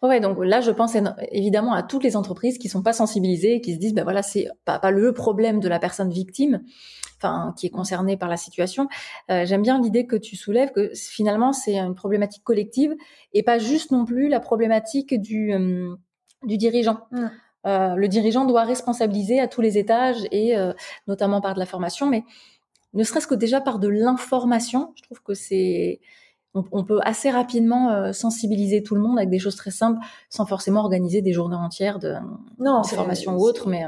[0.03, 0.97] Ouais, donc là, je pense
[1.33, 4.49] évidemment à toutes les entreprises qui sont pas sensibilisées, qui se disent, ben voilà, c'est
[4.64, 6.62] pas, pas le problème de la personne victime,
[7.16, 8.89] enfin, qui est concernée par la situation.
[9.31, 12.95] Euh, J'aime bien l'idée que tu soulèves que finalement c'est une problématique collective
[13.33, 15.95] et pas juste non plus la problématique du euh,
[16.47, 17.01] du dirigeant.
[17.11, 17.26] Mm.
[17.66, 20.72] Euh, le dirigeant doit responsabiliser à tous les étages et euh,
[21.07, 22.24] notamment par de la formation, mais
[22.92, 26.01] ne serait-ce que déjà par de l'information, je trouve que c'est
[26.70, 29.99] on, peut assez rapidement euh, sensibiliser tout le monde avec des choses très simples,
[30.30, 32.14] sans forcément organiser des journées entières de,
[32.61, 33.84] non, de formation ou autre, mais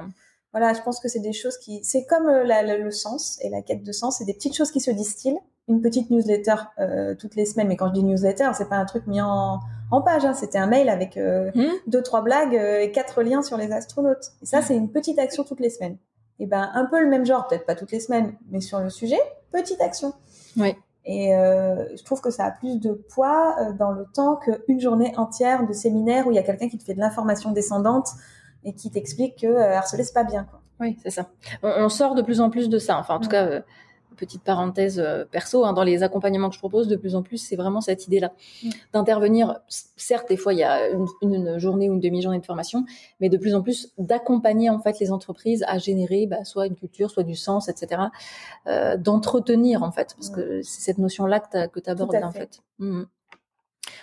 [0.57, 3.61] voilà, je pense que c'est des choses qui, c'est comme la, le sens et la
[3.61, 5.38] quête de sens, c'est des petites choses qui se distillent
[5.68, 7.68] une petite newsletter euh, toutes les semaines.
[7.68, 10.24] Mais quand je dis newsletter, c'est pas un truc mis en, en page.
[10.24, 10.32] Hein.
[10.32, 11.72] C'était un mail avec euh, hmm.
[11.88, 14.32] deux trois blagues euh, et quatre liens sur les astronautes.
[14.42, 15.98] Et ça, c'est une petite action toutes les semaines.
[16.38, 18.88] Et ben un peu le même genre, peut-être pas toutes les semaines, mais sur le
[18.88, 19.20] sujet,
[19.52, 20.14] petite action.
[20.57, 20.74] Oui.
[21.07, 25.64] Et je trouve que ça a plus de poids dans le temps qu'une journée entière
[25.66, 28.09] de séminaire où il y a quelqu'un qui te fait de l'information descendante
[28.66, 30.44] et qui t'explique que harceler c'est pas bien.
[30.44, 30.60] Quoi.
[30.80, 31.30] Oui, c'est ça.
[31.62, 32.98] On, on, sort de plus en plus de ça.
[32.98, 33.62] Enfin, en tout cas,
[34.16, 37.38] petite parenthèse euh, perso, hein, dans les accompagnements que je propose, de plus en plus,
[37.38, 38.32] c'est vraiment cette idée-là
[38.64, 38.70] mm.
[38.92, 39.60] d'intervenir.
[39.68, 40.88] Certes, des fois, il y a
[41.22, 42.84] une, journée ou une demi-journée de formation,
[43.20, 46.74] mais de plus en plus d'accompagner en fait les entreprises à générer bah, soit une
[46.74, 48.02] culture, soit du sens, etc.
[48.66, 52.62] Euh, d'entretenir en fait, parce que c'est cette notion-là que tu abordes en fait.
[52.78, 53.02] Mm.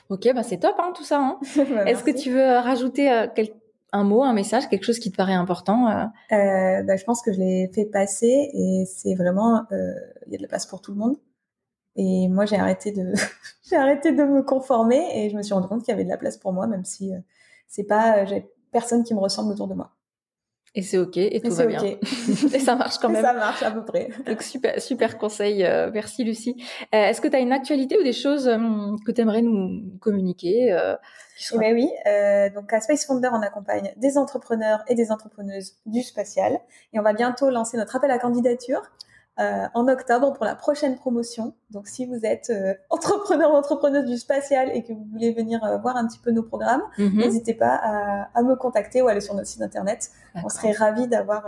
[0.10, 1.20] Ok, bah c'est top hein, tout ça.
[1.20, 1.40] Hein.
[1.56, 3.63] Bah, Est-ce que tu veux rajouter euh, quelque
[3.94, 6.06] un mot, un message, quelque chose qui te paraît important euh...
[6.32, 9.94] Euh, bah, Je pense que je l'ai fait passer et c'est vraiment, euh,
[10.26, 11.16] il y a de la place pour tout le monde.
[11.96, 13.14] Et moi, j'ai arrêté de,
[13.70, 16.10] j'ai arrêté de me conformer et je me suis rendu compte qu'il y avait de
[16.10, 17.20] la place pour moi, même si euh,
[17.68, 19.92] c'est pas, j'ai personne qui me ressemble autour de moi.
[20.76, 21.84] Et c'est ok, et tout va bien.
[21.84, 23.24] et ça marche quand même.
[23.24, 24.10] ça marche à peu près.
[24.26, 25.64] Donc super, super conseil.
[25.64, 26.56] Euh, merci Lucie.
[26.96, 28.58] Euh, est-ce que tu as une actualité ou des choses euh,
[29.06, 30.76] que tu aimerais nous communiquer
[31.52, 31.90] eh ben oui,
[32.56, 36.60] donc à Space Founder, on accompagne des entrepreneurs et des entrepreneuses du spatial.
[36.94, 38.82] Et on va bientôt lancer notre appel à candidature.
[39.40, 41.56] Euh, en octobre pour la prochaine promotion.
[41.72, 45.64] Donc si vous êtes euh, entrepreneur ou entrepreneuse du spatial et que vous voulez venir
[45.64, 47.18] euh, voir un petit peu nos programmes, mhm.
[47.18, 50.12] n'hésitez pas à, à, me contacter ou aller sur notre site internet.
[50.36, 51.48] On serait ravis d'avoir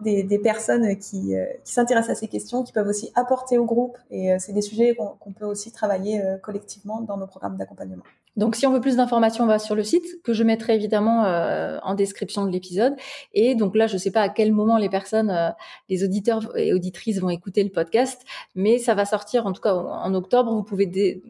[0.00, 3.98] des, des, personnes qui, qui s'intéressent à ces questions, qui peuvent aussi apporter au groupe.
[4.10, 8.04] Et c'est des sujets qu'on peut aussi travailler collectivement dans nos programmes d'accompagnement.
[8.36, 11.24] Donc, si on veut plus d'informations, on va sur le site que je mettrai évidemment
[11.24, 12.94] euh, en description de l'épisode.
[13.32, 15.50] Et donc là, je ne sais pas à quel moment les personnes, euh,
[15.88, 18.22] les auditeurs et auditrices vont écouter le podcast,
[18.54, 20.52] mais ça va sortir en tout cas en octobre.
[20.52, 21.22] Vous pouvez dès,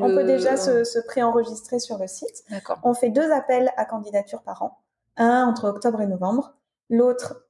[0.00, 2.44] on peut déjà se, se préenregistrer sur le site.
[2.50, 2.78] D'accord.
[2.82, 4.78] On fait deux appels à candidature par an,
[5.16, 6.54] un entre octobre et novembre,
[6.90, 7.46] l'autre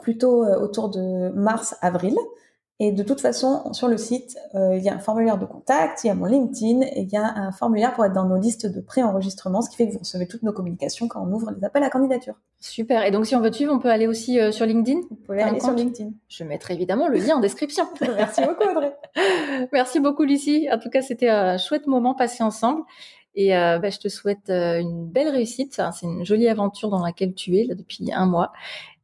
[0.00, 2.16] plutôt euh, autour de mars-avril.
[2.84, 6.02] Et de toute façon, sur le site, euh, il y a un formulaire de contact,
[6.02, 8.38] il y a mon LinkedIn et il y a un formulaire pour être dans nos
[8.38, 11.52] listes de pré-enregistrement, ce qui fait que vous recevez toutes nos communications quand on ouvre
[11.56, 12.34] les appels à candidature.
[12.58, 13.04] Super.
[13.04, 14.98] Et donc, si on veut te suivre, on peut aller aussi euh, sur LinkedIn?
[15.08, 16.10] Vous pouvez aller sur LinkedIn.
[16.26, 17.84] Je mettrai évidemment le lien en description.
[18.00, 18.92] Merci beaucoup, Audrey.
[19.72, 20.66] Merci beaucoup, Lucie.
[20.72, 22.82] En tout cas, c'était un chouette moment passé ensemble.
[23.36, 25.80] Et euh, bah, je te souhaite une belle réussite.
[25.92, 28.52] C'est une jolie aventure dans laquelle tu es là, depuis un mois.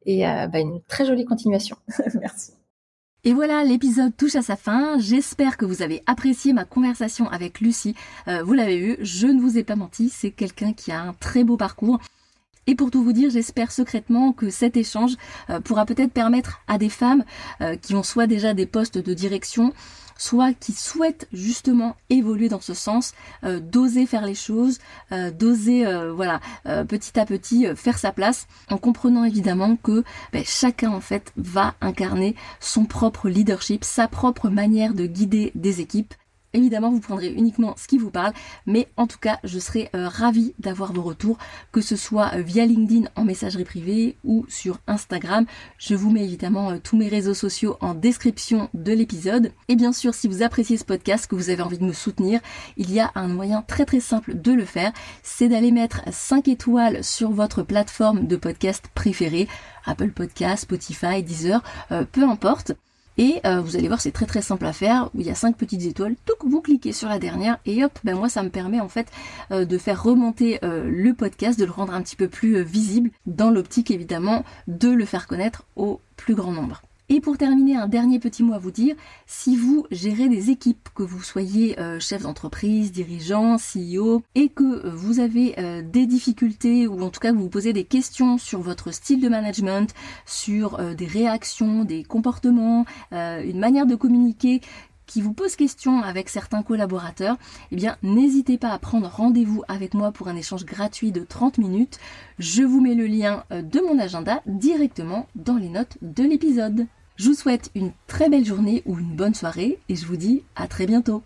[0.05, 1.77] Et bah, une très jolie continuation.
[2.19, 2.58] Merci.
[3.25, 4.97] Et voilà, l'épisode touche à sa fin.
[4.97, 7.93] J'espère que vous avez apprécié ma conversation avec Lucie.
[8.29, 11.13] Euh, vous l'avez vu, je ne vous ai pas menti, c'est quelqu'un qui a un
[11.13, 11.99] très beau parcours.
[12.65, 15.17] Et pour tout vous dire, j'espère secrètement que cet échange
[15.49, 17.25] euh, pourra peut-être permettre à des femmes
[17.59, 19.73] euh, qui ont soit déjà des postes de direction,
[20.19, 23.13] soit qui souhaitent justement évoluer dans ce sens,
[23.43, 24.77] euh, d'oser faire les choses,
[25.11, 26.41] euh, d'oser euh, voilà
[26.87, 30.03] petit à petit faire sa place, en comprenant évidemment que
[30.33, 35.81] ben, chacun en fait va incarner son propre leadership, sa propre manière de guider des
[35.81, 36.13] équipes
[36.53, 38.33] Évidemment, vous prendrez uniquement ce qui vous parle,
[38.65, 41.37] mais en tout cas, je serai euh, ravie d'avoir vos retours,
[41.71, 45.45] que ce soit euh, via LinkedIn en messagerie privée ou sur Instagram.
[45.77, 49.51] Je vous mets évidemment euh, tous mes réseaux sociaux en description de l'épisode.
[49.67, 52.39] Et bien sûr, si vous appréciez ce podcast, que vous avez envie de me soutenir,
[52.77, 54.91] il y a un moyen très très simple de le faire,
[55.21, 59.47] c'est d'aller mettre 5 étoiles sur votre plateforme de podcast préférée,
[59.85, 61.61] Apple Podcast, Spotify, Deezer,
[62.11, 62.73] peu importe.
[63.19, 65.57] Et euh, vous allez voir, c'est très très simple à faire, il y a cinq
[65.57, 66.15] petites étoiles.
[66.25, 69.11] Donc vous cliquez sur la dernière et hop, ben moi ça me permet en fait
[69.51, 73.11] euh, de faire remonter euh, le podcast, de le rendre un petit peu plus visible,
[73.25, 76.81] dans l'optique évidemment de le faire connaître au plus grand nombre.
[77.11, 78.95] Et pour terminer, un dernier petit mot à vous dire,
[79.25, 84.85] si vous gérez des équipes, que vous soyez euh, chef d'entreprise, dirigeant, CEO, et que
[84.85, 87.83] euh, vous avez euh, des difficultés, ou en tout cas que vous vous posez des
[87.83, 89.91] questions sur votre style de management,
[90.27, 94.61] sur des réactions, des comportements, une manière de communiquer
[95.07, 97.37] qui vous pose question avec certains collaborateurs,
[97.71, 101.57] eh bien n'hésitez pas à prendre rendez-vous avec moi pour un échange gratuit de 30
[101.57, 101.97] minutes.
[102.37, 106.87] Je vous mets le lien de mon agenda directement dans les notes de l'épisode.
[107.19, 110.43] Je vous souhaite une très belle journée ou une bonne soirée et je vous dis
[110.55, 111.21] à très bientôt.